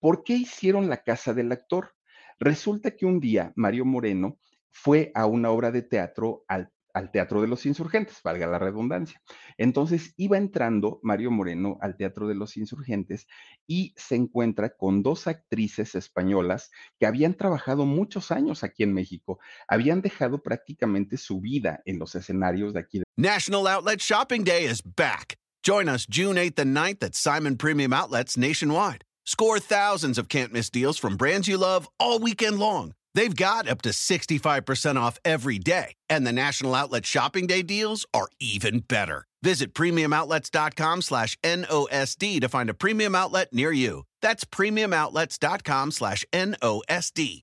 [0.01, 1.95] ¿Por qué hicieron la casa del actor?
[2.39, 4.39] Resulta que un día Mario Moreno
[4.71, 9.21] fue a una obra de teatro al al Teatro de los Insurgentes, valga la redundancia.
[9.59, 13.27] Entonces iba entrando Mario Moreno al Teatro de los Insurgentes
[13.67, 19.39] y se encuentra con dos actrices españolas que habían trabajado muchos años aquí en México,
[19.69, 23.03] habían dejado prácticamente su vida en los escenarios de aquí.
[23.17, 25.37] National Outlet Shopping Day is back.
[25.63, 29.05] Join us June 8th and 9th at Simon Premium Outlets nationwide.
[29.25, 32.95] Score thousands of can't miss deals from brands you love all weekend long.
[33.15, 38.07] They've got up to 65% off every day, and the National Outlet Shopping Day deals
[38.15, 39.27] are even better.
[39.43, 44.05] Visit premiumoutlets.com slash NOSD to find a premium outlet near you.
[44.21, 47.43] That's premiumoutlets.com slash NOSD.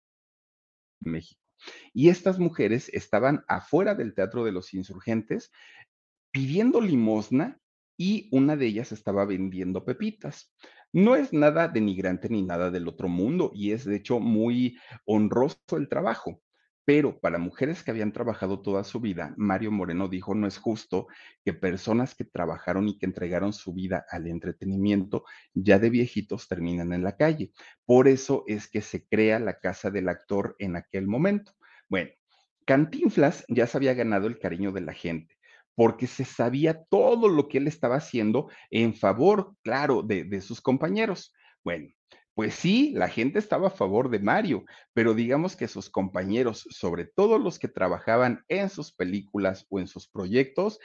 [1.93, 5.51] Y estas mujeres estaban afuera del Teatro de los Insurgentes
[6.31, 7.59] pidiendo limosna
[7.97, 10.51] y una de ellas estaba vendiendo pepitas.
[10.91, 15.59] No es nada denigrante ni nada del otro mundo y es de hecho muy honroso
[15.77, 16.41] el trabajo.
[16.83, 21.05] Pero para mujeres que habían trabajado toda su vida, Mario Moreno dijo, no es justo
[21.45, 25.23] que personas que trabajaron y que entregaron su vida al entretenimiento
[25.53, 27.51] ya de viejitos terminan en la calle.
[27.85, 31.53] Por eso es que se crea la casa del actor en aquel momento.
[31.87, 32.09] Bueno,
[32.65, 35.38] Cantinflas ya se había ganado el cariño de la gente
[35.79, 41.33] porque se sabía todo lo que él estaba haciendo en favor, claro, de, sus compañeros.
[41.63, 41.87] Bueno,
[42.33, 47.05] pues sí, la gente estaba a favor de Mario, pero digamos que sus compañeros, sobre
[47.05, 50.81] todo los que trabajaban en sus películas o en sus proyectos,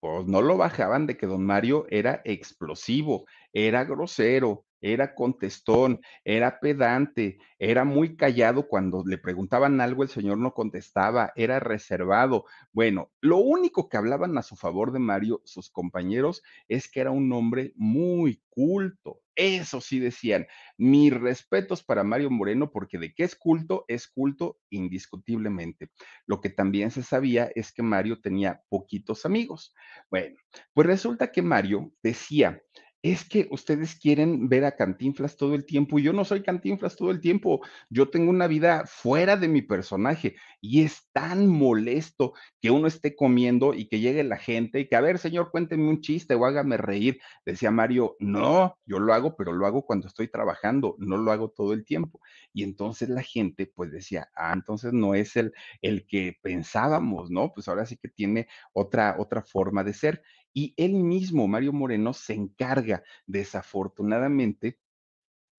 [0.00, 6.60] pues no lo bajaban de que don Mario era explosivo, era grosero, era contestón, era
[6.60, 12.44] pedante, era muy callado cuando le preguntaban algo, el señor no contestaba, era reservado.
[12.72, 17.10] Bueno, lo único que hablaban a su favor de Mario, sus compañeros, es que era
[17.10, 19.20] un hombre muy culto.
[19.34, 24.58] Eso sí decían, mis respetos para Mario Moreno, porque de qué es culto, es culto
[24.68, 25.90] indiscutiblemente.
[26.26, 29.74] Lo que también se sabía es que Mario tenía poquitos amigos.
[30.10, 30.36] Bueno,
[30.74, 32.60] pues resulta que Mario decía,
[33.02, 36.96] es que ustedes quieren ver a Cantinflas todo el tiempo y yo no soy Cantinflas
[36.96, 37.60] todo el tiempo.
[37.90, 43.14] Yo tengo una vida fuera de mi personaje y es tan molesto que uno esté
[43.14, 46.44] comiendo y que llegue la gente y que, a ver, señor, cuénteme un chiste o
[46.44, 47.20] hágame reír.
[47.46, 51.50] Decía Mario, no, yo lo hago, pero lo hago cuando estoy trabajando, no lo hago
[51.50, 52.20] todo el tiempo.
[52.52, 57.52] Y entonces la gente pues decía, ah, entonces no es el, el que pensábamos, ¿no?
[57.52, 60.22] Pues ahora sí que tiene otra, otra forma de ser.
[60.52, 64.78] Y él mismo, Mario Moreno, se encarga, desafortunadamente,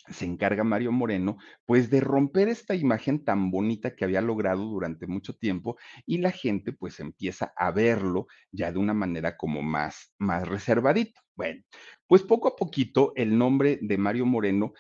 [0.08, 5.08] se encarga Mario Moreno, pues de romper esta imagen tan bonita que había logrado durante
[5.08, 10.14] mucho tiempo y la gente pues empieza a verlo ya de una manera como más,
[10.18, 11.22] más reservadito.
[11.36, 11.64] Bueno,
[12.08, 14.74] pues poco a poquito el nombre de Mario Moreno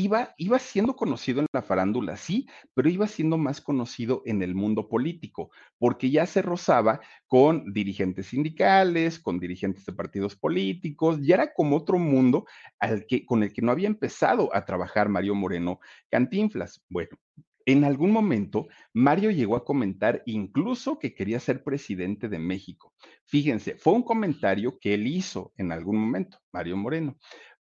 [0.00, 4.54] Iba, iba siendo conocido en la farándula, sí, pero iba siendo más conocido en el
[4.54, 11.34] mundo político, porque ya se rozaba con dirigentes sindicales, con dirigentes de partidos políticos, ya
[11.34, 12.46] era como otro mundo
[12.78, 16.82] al que, con el que no había empezado a trabajar Mario Moreno Cantinflas.
[16.88, 17.18] Bueno,
[17.66, 22.94] en algún momento, Mario llegó a comentar incluso que quería ser presidente de México.
[23.26, 27.18] Fíjense, fue un comentario que él hizo en algún momento, Mario Moreno.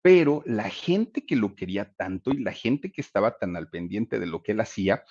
[0.03, 4.19] Pero la gente que lo quería tanto y la gente que estaba tan al pendiente
[4.19, 5.03] de lo que él hacía,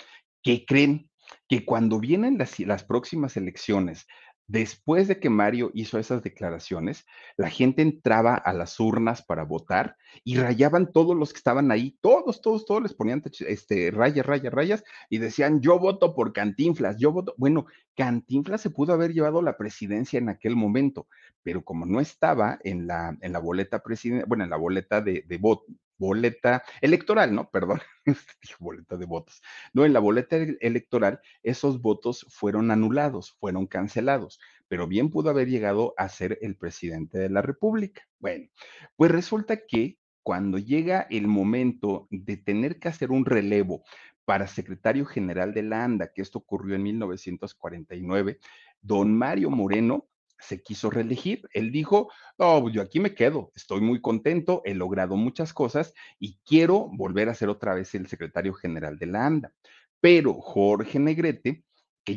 [0.41, 1.09] que creen
[1.47, 4.07] que cuando vienen las, próximas elecciones,
[4.49, 7.05] Después de que Mario hizo esas declaraciones,
[7.37, 11.99] la gente entraba a las urnas para votar y rayaban todos los que estaban ahí,
[12.01, 16.97] todos, todos, todos les ponían este, rayas, rayas, rayas y decían, yo voto por Cantinflas,
[16.97, 17.35] yo voto.
[17.37, 21.07] Bueno, Cantinflas se pudo haber llevado la presidencia en aquel momento,
[21.43, 25.25] pero como no estaba en la, en la boleta presidencial, bueno, en la boleta de,
[25.27, 25.67] de voto,
[25.99, 27.51] boleta electoral, ¿no?
[27.51, 27.79] Perdón,
[28.59, 29.41] boleta de votos.
[29.73, 35.47] No, en la boleta electoral esos votos fueron anulados, fueron cancelados, pero bien pudo haber
[35.49, 38.01] llegado a ser el presidente de la República.
[38.17, 38.47] Bueno,
[38.95, 43.83] pues resulta que cuando llega el momento de tener que hacer un relevo
[44.25, 48.39] para secretario general de la ANDA, que esto ocurrió en 1949,
[48.81, 50.07] don Mario Moreno
[50.39, 51.47] se quiso reelegir.
[51.53, 56.37] Él dijo, pues, yo aquí me quedo, estoy muy contento, he logrado muchas cosas y
[56.45, 59.53] quiero volver a ser otra vez el secretario general de la ANDA.
[60.01, 61.63] Pero Jorge Negrete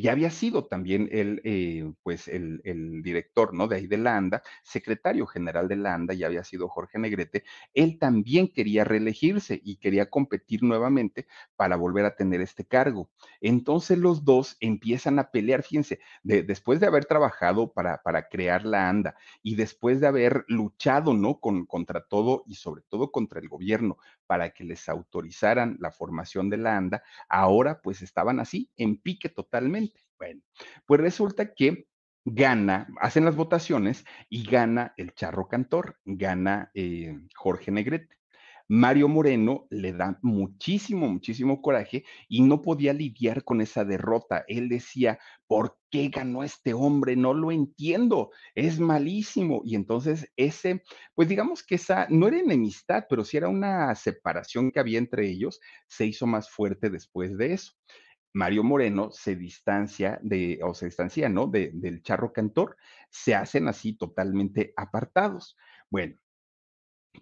[0.00, 2.60] ya había sido también el, eh, pues el,
[3.02, 3.68] director, ¿no?
[3.68, 7.44] De ahí de la ANDA, secretario general de la ANDA, ya había sido Jorge Negrete,
[7.74, 11.26] él también quería reelegirse y quería competir nuevamente
[11.56, 13.10] para volver a tener este cargo.
[13.40, 18.88] Entonces los dos empiezan a pelear, fíjense, después de haber trabajado para, para crear la
[18.88, 21.40] ANDA y después de haber luchado, ¿no?
[21.40, 26.48] Con, contra todo y sobre todo contra el gobierno para que les autorizaran la formación
[26.48, 29.81] de la ANDA, ahora pues estaban así, en pique totalmente.
[30.18, 30.40] Bueno,
[30.86, 31.86] pues resulta que
[32.24, 38.16] gana, hacen las votaciones y gana el charro cantor, gana eh, Jorge Negrete.
[38.68, 44.44] Mario Moreno le da muchísimo, muchísimo coraje y no podía lidiar con esa derrota.
[44.48, 47.14] Él decía, ¿por qué ganó este hombre?
[47.14, 49.60] No lo entiendo, es malísimo.
[49.64, 50.82] Y entonces ese,
[51.14, 55.28] pues digamos que esa no era enemistad, pero sí era una separación que había entre
[55.28, 57.72] ellos, se hizo más fuerte después de eso.
[58.32, 61.46] Mario Moreno se distancia de, o se distancia, ¿no?
[61.46, 62.76] del charro cantor,
[63.10, 65.56] se hacen así totalmente apartados.
[65.90, 66.16] Bueno,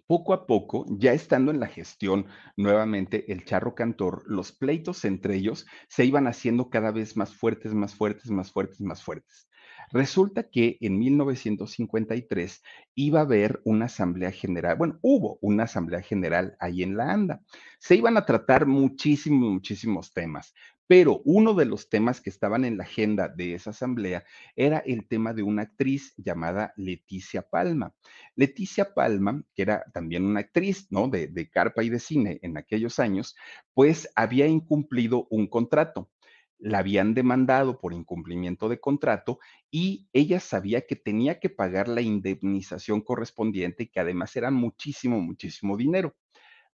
[0.07, 5.35] poco a poco, ya estando en la gestión nuevamente el charro cantor, los pleitos entre
[5.35, 9.49] ellos se iban haciendo cada vez más fuertes, más fuertes, más fuertes, más fuertes.
[9.91, 12.63] Resulta que en 1953
[12.95, 17.41] iba a haber una asamblea general, bueno, hubo una asamblea general ahí en la ANDA.
[17.79, 20.53] Se iban a tratar muchísimos, muchísimos temas,
[20.91, 24.25] Pero uno de los temas que estaban en la agenda de esa asamblea
[24.57, 27.95] era el tema de una actriz llamada Leticia Palma.
[28.35, 31.07] Leticia Palma, que era también una actriz, ¿no?
[31.07, 33.37] De, de carpa y de cine en aquellos años,
[33.73, 36.11] pues había incumplido un contrato
[36.59, 39.39] la habían demandado por incumplimiento de contrato
[39.71, 45.77] y ella sabía que tenía que pagar la indemnización correspondiente que además era muchísimo, muchísimo
[45.77, 46.15] dinero.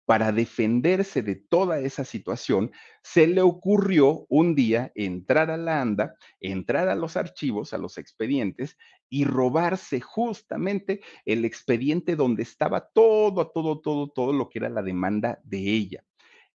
[0.04, 2.72] Para defenderse de toda esa situación,
[3.02, 7.98] se le ocurrió un día entrar a la ANDA, entrar a los archivos, a los
[7.98, 8.76] expedientes
[9.08, 14.82] y robarse justamente el expediente donde estaba todo, todo, todo, todo lo que era la
[14.82, 16.04] demanda de ella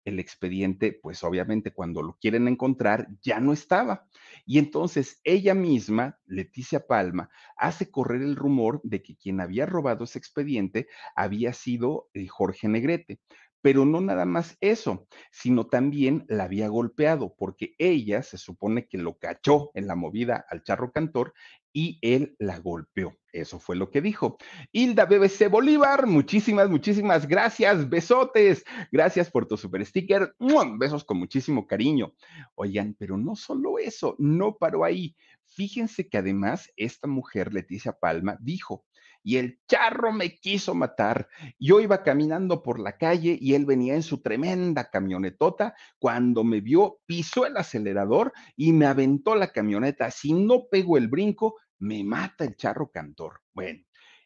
[0.05, 4.07] el expediente, pues obviamente cuando lo quieren encontrar, ya no estaba.
[4.45, 10.05] Y entonces ella misma, Leticia Palma, hace correr el rumor de que quien había robado
[10.05, 13.21] ese expediente había sido eh, Jorge Negrete.
[13.63, 18.99] Pero no nada más eso, sino también la había golpeado, porque ella se supone que
[18.99, 21.33] lo cachó en la movida al charro cantor
[21.73, 23.17] y él la golpeó.
[23.33, 24.37] Eso fue lo que dijo.
[24.73, 27.89] Hilda BBC Bolívar, muchísimas, muchísimas gracias.
[27.89, 28.65] Besotes.
[28.91, 30.35] Gracias por tu super sticker.
[30.79, 32.13] Besos con muchísimo cariño.
[32.55, 35.17] Oigan, pero no solo eso, no paró ahí.
[35.55, 38.85] Fíjense que además esta mujer, Leticia Palma, dijo,
[39.23, 41.29] y el charro me quiso matar.
[41.59, 45.75] Yo iba caminando por la calle y él venía en su tremenda camionetota.
[45.99, 50.11] Cuando me vio, pisó el acelerador y me aventó la camioneta.
[50.11, 53.41] Si no pego el brinco, me mata el charro cantor.
[53.53, 53.85] Bueno.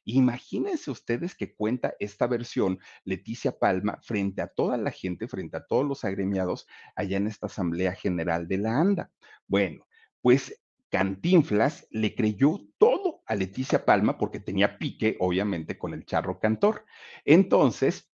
[0.09, 5.66] Imagínense ustedes que cuenta esta versión Leticia Palma frente a toda la gente, frente a
[5.66, 9.11] todos los agremiados allá en esta Asamblea General de la ANDA.
[9.49, 9.85] Bueno,
[10.22, 10.57] pues
[10.91, 16.84] Cantinflas le creyó todo a Leticia Palma porque tenía pique, obviamente, con el charro cantor.
[17.24, 18.11] Entonces,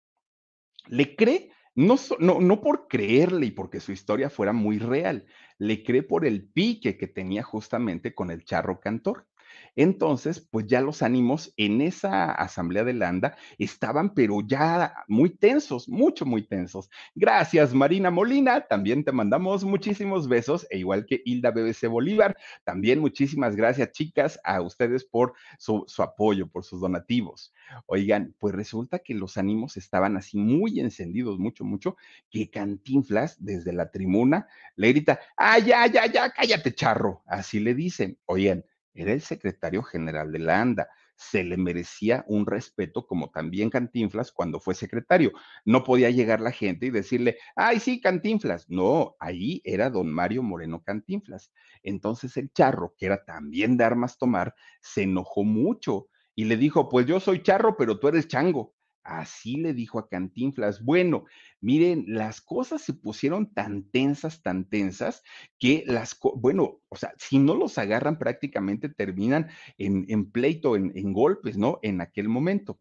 [0.87, 5.25] le cree, no, no, no por creerle y porque su historia fuera muy real,
[5.57, 9.27] le cree por el pique que tenía justamente con el charro cantor.
[9.75, 15.89] Entonces, pues ya los ánimos en esa asamblea de Landa estaban, pero ya muy tensos,
[15.89, 16.89] mucho, muy tensos.
[17.15, 18.61] Gracias, Marina Molina.
[18.61, 22.35] También te mandamos muchísimos besos, e igual que Hilda BBC Bolívar.
[22.63, 27.53] También muchísimas gracias, chicas, a ustedes por su, apoyo, por sus donativos.
[27.87, 31.95] Oigan, pues resulta que los ánimos estaban así muy encendidos, mucho, mucho,
[32.29, 37.23] que Cantinflas desde la tribuna le grita, ah, ya, ya, ya, cállate, charro.
[37.25, 38.17] Así le dicen.
[38.25, 38.63] Oigan,
[38.93, 40.89] era el secretario general de la ANDA.
[41.15, 45.31] Se le merecía un respeto como también Cantinflas cuando fue secretario.
[45.65, 48.69] No podía llegar la gente y decirle, ay, sí, Cantinflas.
[48.69, 51.51] No, ahí era don Mario Moreno Cantinflas.
[51.83, 56.89] Entonces el charro, que era también de armas tomar, se enojó mucho y le dijo,
[56.89, 58.73] pues yo soy charro, pero tú eres chango.
[59.03, 60.83] Así le dijo a Cantinflas.
[60.83, 61.25] Bueno,
[61.59, 65.23] miren, las cosas se pusieron tan tensas, tan tensas,
[65.59, 71.13] que las, bueno, o sea, si no los agarran prácticamente terminan en, pleito, en, en
[71.13, 71.79] golpes, ¿no?
[71.81, 72.79] En aquel momento.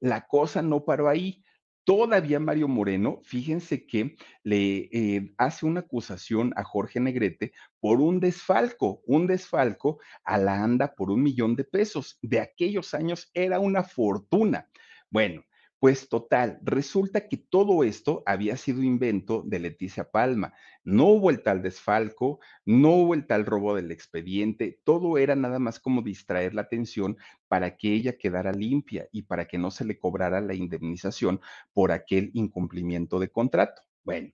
[0.00, 1.44] La cosa no paró ahí.
[1.84, 8.20] Todavía Mario Moreno, fíjense que le eh, hace una acusación a Jorge Negrete por un
[8.20, 12.18] desfalco, un desfalco a la ANDA por un millón de pesos.
[12.22, 14.70] De aquellos años era una fortuna.
[15.10, 15.44] Bueno,
[15.84, 20.54] pues total, resulta que todo esto había sido invento de Leticia Palma.
[20.82, 25.58] No hubo el tal desfalco, no hubo el tal robo del expediente, todo era nada
[25.58, 27.18] más como distraer la atención
[27.48, 31.42] para que ella quedara limpia y para que no se le cobrara la indemnización
[31.74, 33.82] por aquel incumplimiento de contrato.
[34.04, 34.30] Bueno,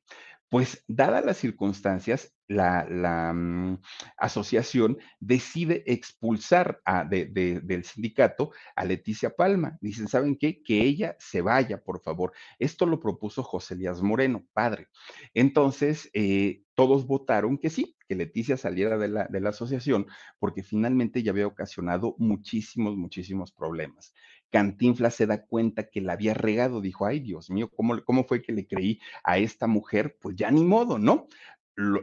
[0.50, 3.80] pues dadas las circunstancias, la, mm,
[4.18, 9.78] asociación decide expulsar del sindicato a Leticia Palma.
[9.80, 10.60] Dicen, ¿saben qué?
[10.60, 12.32] Que ella se vaya, por favor.
[12.58, 14.88] Esto lo propuso José Elías Moreno, padre.
[15.34, 20.08] Entonces, eh, todos votaron que sí, que Leticia saliera de la, de la asociación,
[20.40, 24.12] porque finalmente ya había ocasionado muchísimos, muchísimos problemas.
[24.50, 28.42] Cantinflas se da cuenta que la había regado, dijo, ay Dios mío, ¿cómo, cómo fue
[28.42, 30.18] que le creí a esta mujer?
[30.20, 31.28] Pues ya ni modo, ¿no?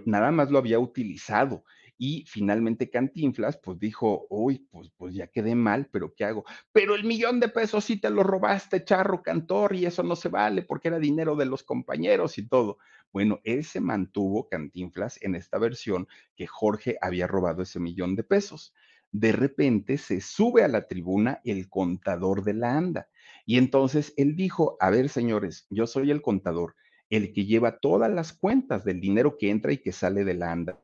[0.05, 1.63] nada más lo había utilizado.
[1.99, 6.45] Y finalmente Cantinflas, pues dijo, uy, pues, pues ya quedé mal, pero ¿qué hago?
[6.71, 10.29] Pero el millón de pesos sí te lo robaste, charro cantor, y eso no se
[10.29, 12.77] vale porque era dinero de los compañeros y todo.
[13.11, 18.23] Bueno, él se mantuvo, Cantinflas, en esta versión que Jorge había robado ese millón de
[18.23, 18.73] pesos
[19.11, 23.07] de repente se sube a la tribuna el contador de la ANDA.
[23.45, 26.75] Y entonces él dijo, a ver, señores, yo soy el contador,
[27.09, 30.51] el que lleva todas las cuentas del dinero que entra y que sale de la
[30.51, 30.81] ANDA.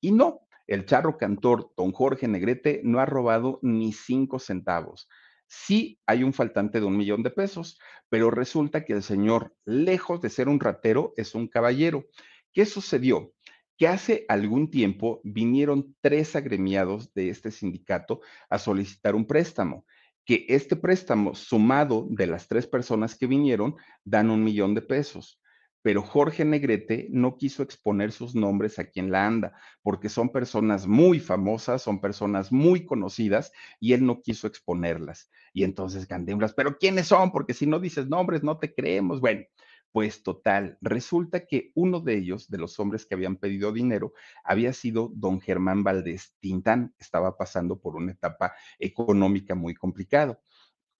[0.00, 5.08] Y no, el charro cantor don Jorge Negrete no ha robado ni cinco centavos.
[5.46, 7.78] Sí hay un faltante de un millón de pesos,
[8.10, 12.04] pero resulta que el señor, lejos de ser un ratero, es un caballero.
[12.52, 13.32] ¿Qué sucedió?
[13.78, 18.20] Que hace algún tiempo vinieron tres agremiados de este sindicato
[18.50, 19.86] a solicitar un préstamo,
[20.24, 25.40] que este préstamo sumado de las tres personas que vinieron dan un millón de pesos
[25.82, 30.86] pero Jorge Negrete no quiso exponer sus nombres aquí en la ANDA, porque son personas
[30.86, 35.30] muy famosas, son personas muy conocidas, y él no quiso exponerlas.
[35.52, 37.30] Y entonces Cantinflas, pero ¿quiénes son?
[37.32, 39.20] Porque si no dices nombres, no te creemos.
[39.20, 39.44] Bueno,
[39.92, 44.12] pues total, resulta que uno de ellos, de los hombres que habían pedido dinero,
[44.44, 50.40] había sido don Germán Valdés Tintán, estaba pasando por una etapa económica muy complicada.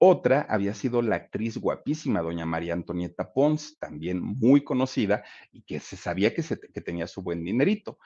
[0.01, 5.81] Otra había sido la actriz guapísima, doña María Antonieta Pons, también muy conocida y que
[5.81, 7.99] se sabía que, se, que tenía su buen dinerito.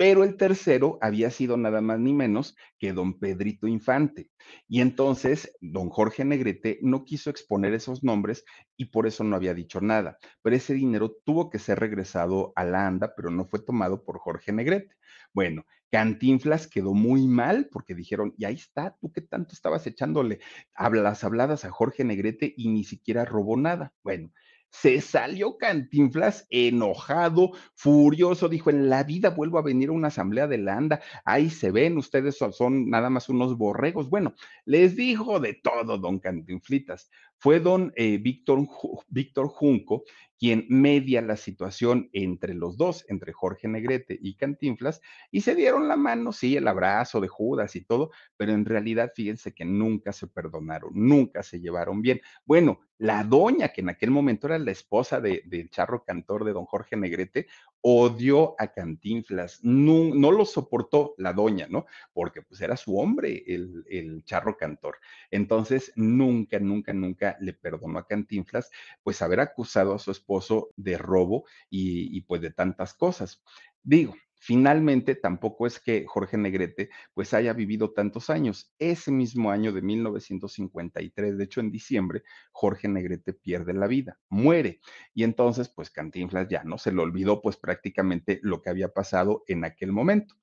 [0.00, 4.30] Pero el tercero había sido nada más ni menos que don Pedrito Infante.
[4.66, 8.46] Y entonces don Jorge Negrete no quiso exponer esos nombres
[8.78, 10.16] y por eso no había dicho nada.
[10.40, 14.18] Pero ese dinero tuvo que ser regresado a la ANDA, pero no fue tomado por
[14.20, 14.96] Jorge Negrete.
[15.34, 20.38] Bueno, Cantinflas quedó muy mal porque dijeron, y ahí está, tú qué tanto estabas echándole
[20.78, 23.92] las habladas a Jorge Negrete y ni siquiera robó nada.
[24.02, 24.30] Bueno,
[24.70, 30.46] se salió Cantinflas enojado, furioso, dijo, en la vida vuelvo a venir a una asamblea
[30.46, 34.08] de la ANDA, ahí se ven, ustedes son, nada más unos borregos.
[34.08, 37.10] Bueno, les dijo de todo, don Cantinflitas.
[37.36, 38.66] Fue don eh, Víctor,
[39.08, 40.04] Víctor Junco
[40.40, 45.86] quien media la situación entre los dos, entre Jorge Negrete y Cantinflas, y se dieron
[45.86, 50.14] la mano, sí, el abrazo de Judas y todo, pero en realidad fíjense que nunca
[50.14, 52.22] se perdonaron, nunca se llevaron bien.
[52.46, 56.64] Bueno, la doña, que en aquel momento era la esposa del charro cantor de don
[56.66, 57.46] Jorge Negrete,
[57.82, 61.86] odió a Cantinflas, no, lo soportó la doña, ¿no?
[62.12, 64.96] Porque pues era su hombre, el, el charro cantor.
[65.30, 68.70] Entonces, nunca, nunca, nunca le perdonó a Cantinflas,
[69.02, 73.42] pues haber acusado a su esposo de robo y, pues de tantas cosas.
[73.82, 78.72] Digo, Finalmente, tampoco es que Jorge Negrete pues haya vivido tantos años.
[78.78, 84.80] Ese mismo año de 1953, de hecho en diciembre, Jorge Negrete pierde la vida, muere.
[85.12, 89.44] Y entonces pues Cantinflas ya no se le olvidó pues prácticamente lo que había pasado
[89.46, 90.34] en aquel momento.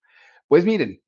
[0.47, 1.01] Pues miren,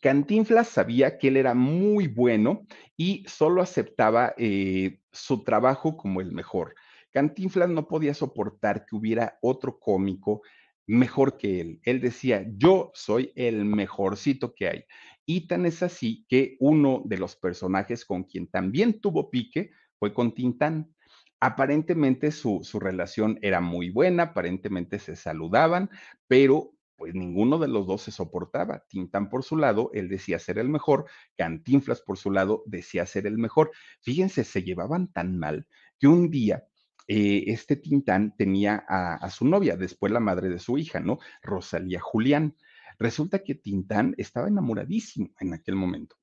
[0.00, 6.32] Cantinflas sabía que él era muy bueno y solo aceptaba eh, su trabajo como el
[6.32, 6.74] mejor.
[7.12, 10.42] Cantinflas no podía soportar que hubiera otro cómico
[10.86, 11.80] mejor que él.
[11.84, 14.84] Él decía, yo soy el mejorcito que hay.
[15.24, 20.12] Y tan es así que uno de los personajes con quien también tuvo pique fue
[20.12, 20.94] con Tintán.
[21.38, 25.88] Aparentemente su, su relación era muy buena, aparentemente se saludaban,
[26.26, 28.84] pero pues ninguno de los dos se soportaba.
[28.88, 31.06] Tintán por su lado, él decía ser el mejor,
[31.36, 33.70] Cantinflas por su lado decía ser el mejor.
[34.02, 35.66] Fíjense, se llevaban tan mal
[35.98, 36.66] que un día
[37.08, 41.18] eh, este Tintán tenía a, su novia, después la madre de su hija, ¿no?
[41.42, 42.56] Rosalía Julián.
[42.98, 46.19] Resulta que Tintán estaba enamoradísimo en aquel momento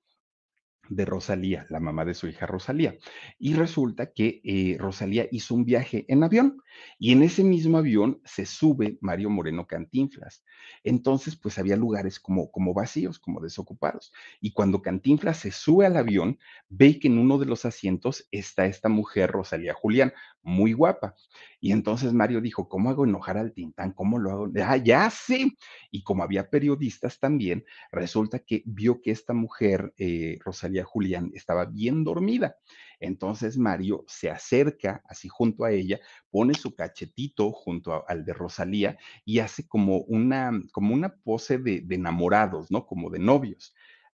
[0.90, 2.96] de Rosalía, la mamá de su hija Rosalía.
[3.40, 6.62] Y resulta que eh, Rosalía hizo un viaje en avión
[7.00, 10.44] y en ese mismo avión se sube Mario Moreno Cantinflas.
[10.84, 14.12] Entonces, pues había lugares como, como vacíos, como desocupados.
[14.42, 18.66] Y cuando Cantinflas se sube al avión, ve que en uno de los asientos está
[18.66, 21.16] esta mujer, Rosalía Julián, muy guapa.
[21.60, 23.92] Y entonces Mario dijo, ¿cómo hago enojar al Tintán?
[23.92, 24.52] ¿Cómo lo hago?
[24.64, 25.58] Ah, ya sí.
[25.92, 31.66] Y como había periodistas también, resulta que vio que esta mujer, eh, Rosalía Julián, estaba
[31.66, 32.58] bien dormida.
[33.00, 36.00] Entonces Mario se acerca así junto a ella,
[36.32, 41.82] pone su cachetito junto al de Rosalía y hace como una, como una pose de,
[41.82, 42.86] de enamorados, ¿no?
[42.86, 43.76] Como de novios.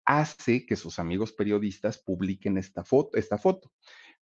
[0.06, 3.72] Hace que sus amigos periodistas publiquen esta foto, esta foto.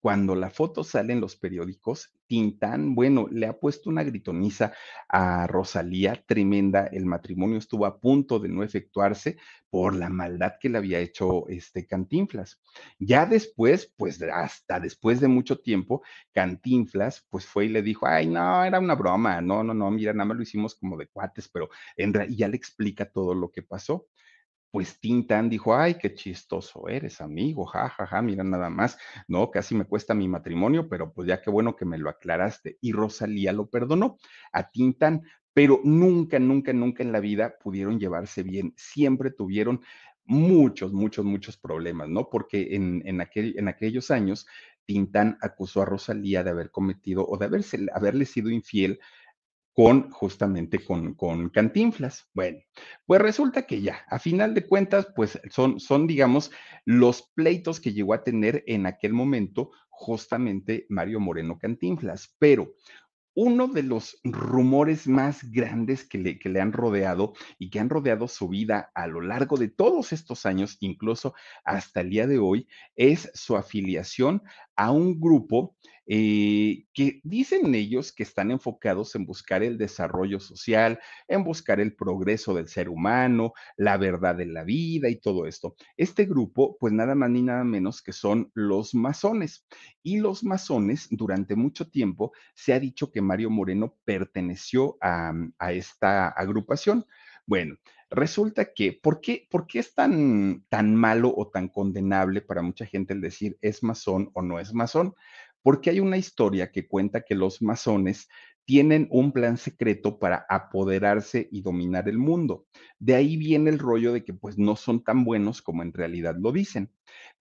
[0.04, 4.74] Cuando la foto sale en los periódicos, Tintán, bueno, le ha puesto una gritoniza
[5.08, 6.88] a Rosalía tremenda.
[6.88, 9.38] El matrimonio estuvo a punto de no efectuarse
[9.70, 12.60] por la maldad que le había hecho este Cantinflas.
[13.00, 18.28] Ya después, pues hasta después de mucho tiempo, Cantinflas, pues fue y le dijo, ay,
[18.28, 21.48] no, era una broma, no, no, no, mira, nada más lo hicimos como de cuates,
[21.48, 24.08] pero en realidad ya le explica todo lo que pasó
[24.74, 28.98] pues Tintán dijo, ay, qué chistoso eres, amigo, ja, ja, ja, mira nada más,
[29.28, 32.80] no, casi me cuesta mi matrimonio, pero pues ya qué bueno que me lo aclaraste.
[32.82, 34.18] Y Rosalía lo perdonó
[34.52, 35.22] a Tintán,
[35.54, 39.82] pero nunca, nunca, nunca en la vida pudieron llevarse bien, siempre tuvieron
[40.26, 42.32] muchos, muchos, muchos problemas, ¿no?
[42.32, 44.48] Porque en, en, aquel, en aquellos años,
[44.86, 49.00] Tintán acusó a Rosalía de haber cometido o de haberse, haberle sido infiel
[49.74, 52.30] con justamente con, con Cantinflas.
[52.34, 52.60] Bueno,
[53.06, 56.52] pues resulta que ya, a final de cuentas, pues son, son, digamos,
[56.86, 62.74] los pleitos que llegó a tener en aquel momento justamente Mario Moreno Cantinflas, pero
[63.36, 67.90] uno de los rumores más grandes que le, que le, han rodeado y que han
[67.90, 71.34] rodeado su vida a lo largo de todos estos años, incluso
[71.64, 74.44] hasta el día de hoy, es su afiliación
[74.76, 75.76] a un grupo
[76.06, 81.96] eh, que dicen ellos que están enfocados en buscar el desarrollo social, en buscar el
[81.96, 85.76] progreso del ser humano, la verdad de la vida y todo esto.
[85.98, 89.66] Este grupo, pues nada más ni nada menos que son los masones.
[90.02, 95.74] Y los masones, durante mucho tiempo, se ha dicho que Mario Moreno perteneció a, a
[95.74, 97.06] esta agrupación.
[97.46, 97.76] Bueno,
[98.10, 102.86] resulta que, ¿por qué, ¿por qué es tan, tan malo o tan condenable para mucha
[102.86, 105.16] gente el decir es masón o no es masón?
[105.64, 108.28] Porque hay una historia que cuenta que los masones
[108.66, 112.66] tienen un plan secreto para apoderarse y dominar el mundo.
[113.00, 116.36] De ahí viene el rollo de que pues no son tan buenos como en realidad
[116.40, 116.90] lo dicen.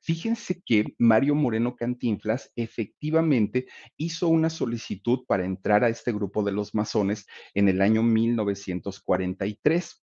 [0.01, 3.67] Fíjense que Mario Moreno Cantinflas efectivamente
[3.97, 10.03] hizo una solicitud para entrar a este grupo de los masones en el año 1943.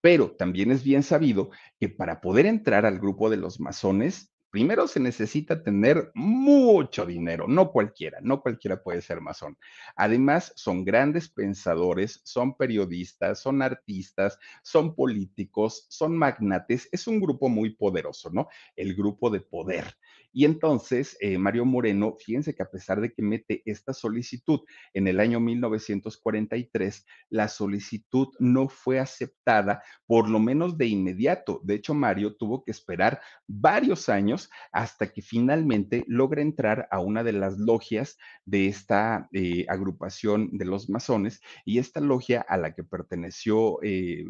[0.00, 4.86] Pero también es bien sabido que para poder entrar al grupo de los masones primero
[4.86, 9.56] se necesita tener mucho dinero, no cualquiera, no cualquiera puede ser masón.
[9.96, 17.48] Además, son grandes pensadores, son periodistas, son artistas, son políticos, son magnates, es un grupo
[17.48, 18.48] muy poderoso, ¿no?
[18.76, 19.96] El grupo de poder.
[20.32, 24.60] Y entonces, eh, Mario Moreno, fíjense que a pesar de que mete esta solicitud
[24.94, 31.60] en el año 1943, la solicitud no fue aceptada, por lo menos de inmediato.
[31.64, 37.24] De hecho, Mario tuvo que esperar varios años hasta que finalmente logra entrar a una
[37.24, 42.74] de las logias de esta eh, agrupación de los masones y esta logia a la
[42.74, 44.24] que perteneció, eh,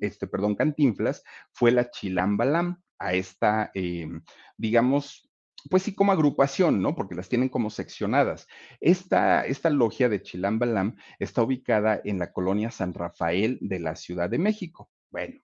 [0.00, 1.22] este, perdón, Cantinflas,
[1.52, 4.22] fue la Chilambalam a esta, em,
[4.56, 5.30] digamos,
[5.70, 6.94] pues sí, como agrupación, ¿no?
[6.94, 8.46] Porque las tienen como seccionadas.
[8.80, 14.28] Esta, esta logia de Chilambalam está ubicada en la colonia San Rafael de la Ciudad
[14.28, 14.90] de México.
[15.10, 15.40] Bueno,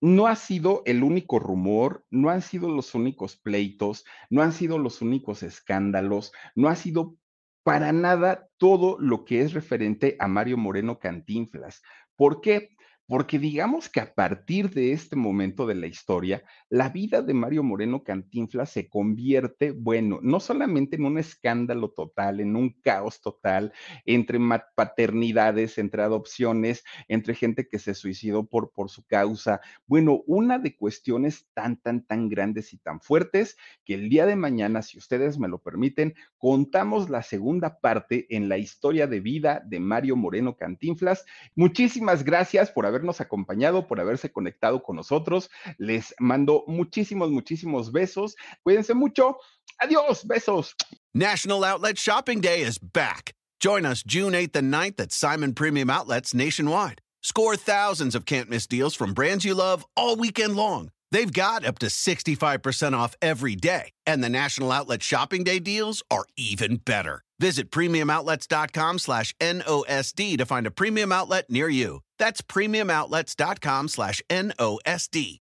[0.00, 4.78] no ha sido el único rumor, no han sido los únicos pleitos, no han sido
[4.78, 7.16] los únicos escándalos, no ha sido
[7.62, 11.82] para nada todo lo que es referente a Mario Moreno Cantinflas.
[12.16, 12.74] ¿Por qué?
[13.06, 17.62] Porque digamos que a partir de este momento de la historia, la vida de Mario
[17.62, 23.72] Moreno Cantinflas se convierte, bueno, no solamente en un escándalo total, en un caos total,
[24.06, 24.38] entre
[24.76, 30.76] paternidades, entre adopciones, entre gente que se suicidó por, por su causa, bueno, una de
[30.76, 35.38] cuestiones tan, tan, tan grandes y tan fuertes que el día de mañana, si ustedes
[35.38, 40.56] me lo permiten, contamos la segunda parte en la historia de vida de Mario Moreno
[40.56, 41.24] Cantinflas.
[41.54, 45.50] Muchísimas gracias por haber habernos acompañado, por haberse conectado con nosotros.
[45.78, 48.36] Les mando muchísimos, muchísimos besos.
[48.62, 49.38] Cuídense mucho.
[49.80, 50.74] Adiós, besos.
[51.14, 53.32] National Outlet Shopping Day is back.
[53.60, 57.00] Join us June 8th and 9th at Simon Premium Outlets nationwide.
[57.22, 60.90] Score thousands of can't miss deals from brands you love all weekend long.
[61.12, 66.02] They've got up to 65% off every day, and the National Outlet Shopping Day deals
[66.10, 67.22] are even better.
[67.42, 71.98] Visit premiumoutlets.com slash NOSD to find a premium outlet near you.
[72.16, 75.40] That's premiumoutlets.com slash NOSD.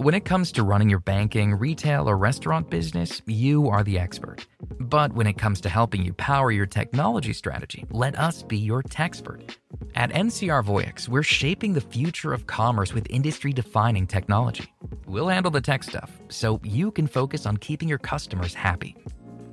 [0.00, 4.46] When it comes to running your banking, retail, or restaurant business, you are the expert.
[4.80, 8.82] But when it comes to helping you power your technology strategy, let us be your
[8.82, 9.56] techspert.
[9.94, 14.72] At NCR Voyix, we're shaping the future of commerce with industry defining technology.
[15.04, 18.96] We'll handle the tech stuff so you can focus on keeping your customers happy.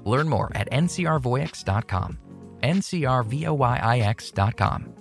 [0.06, 2.20] Learn more at ncrvoyix.com.
[2.64, 4.94] ncrvoyix.com.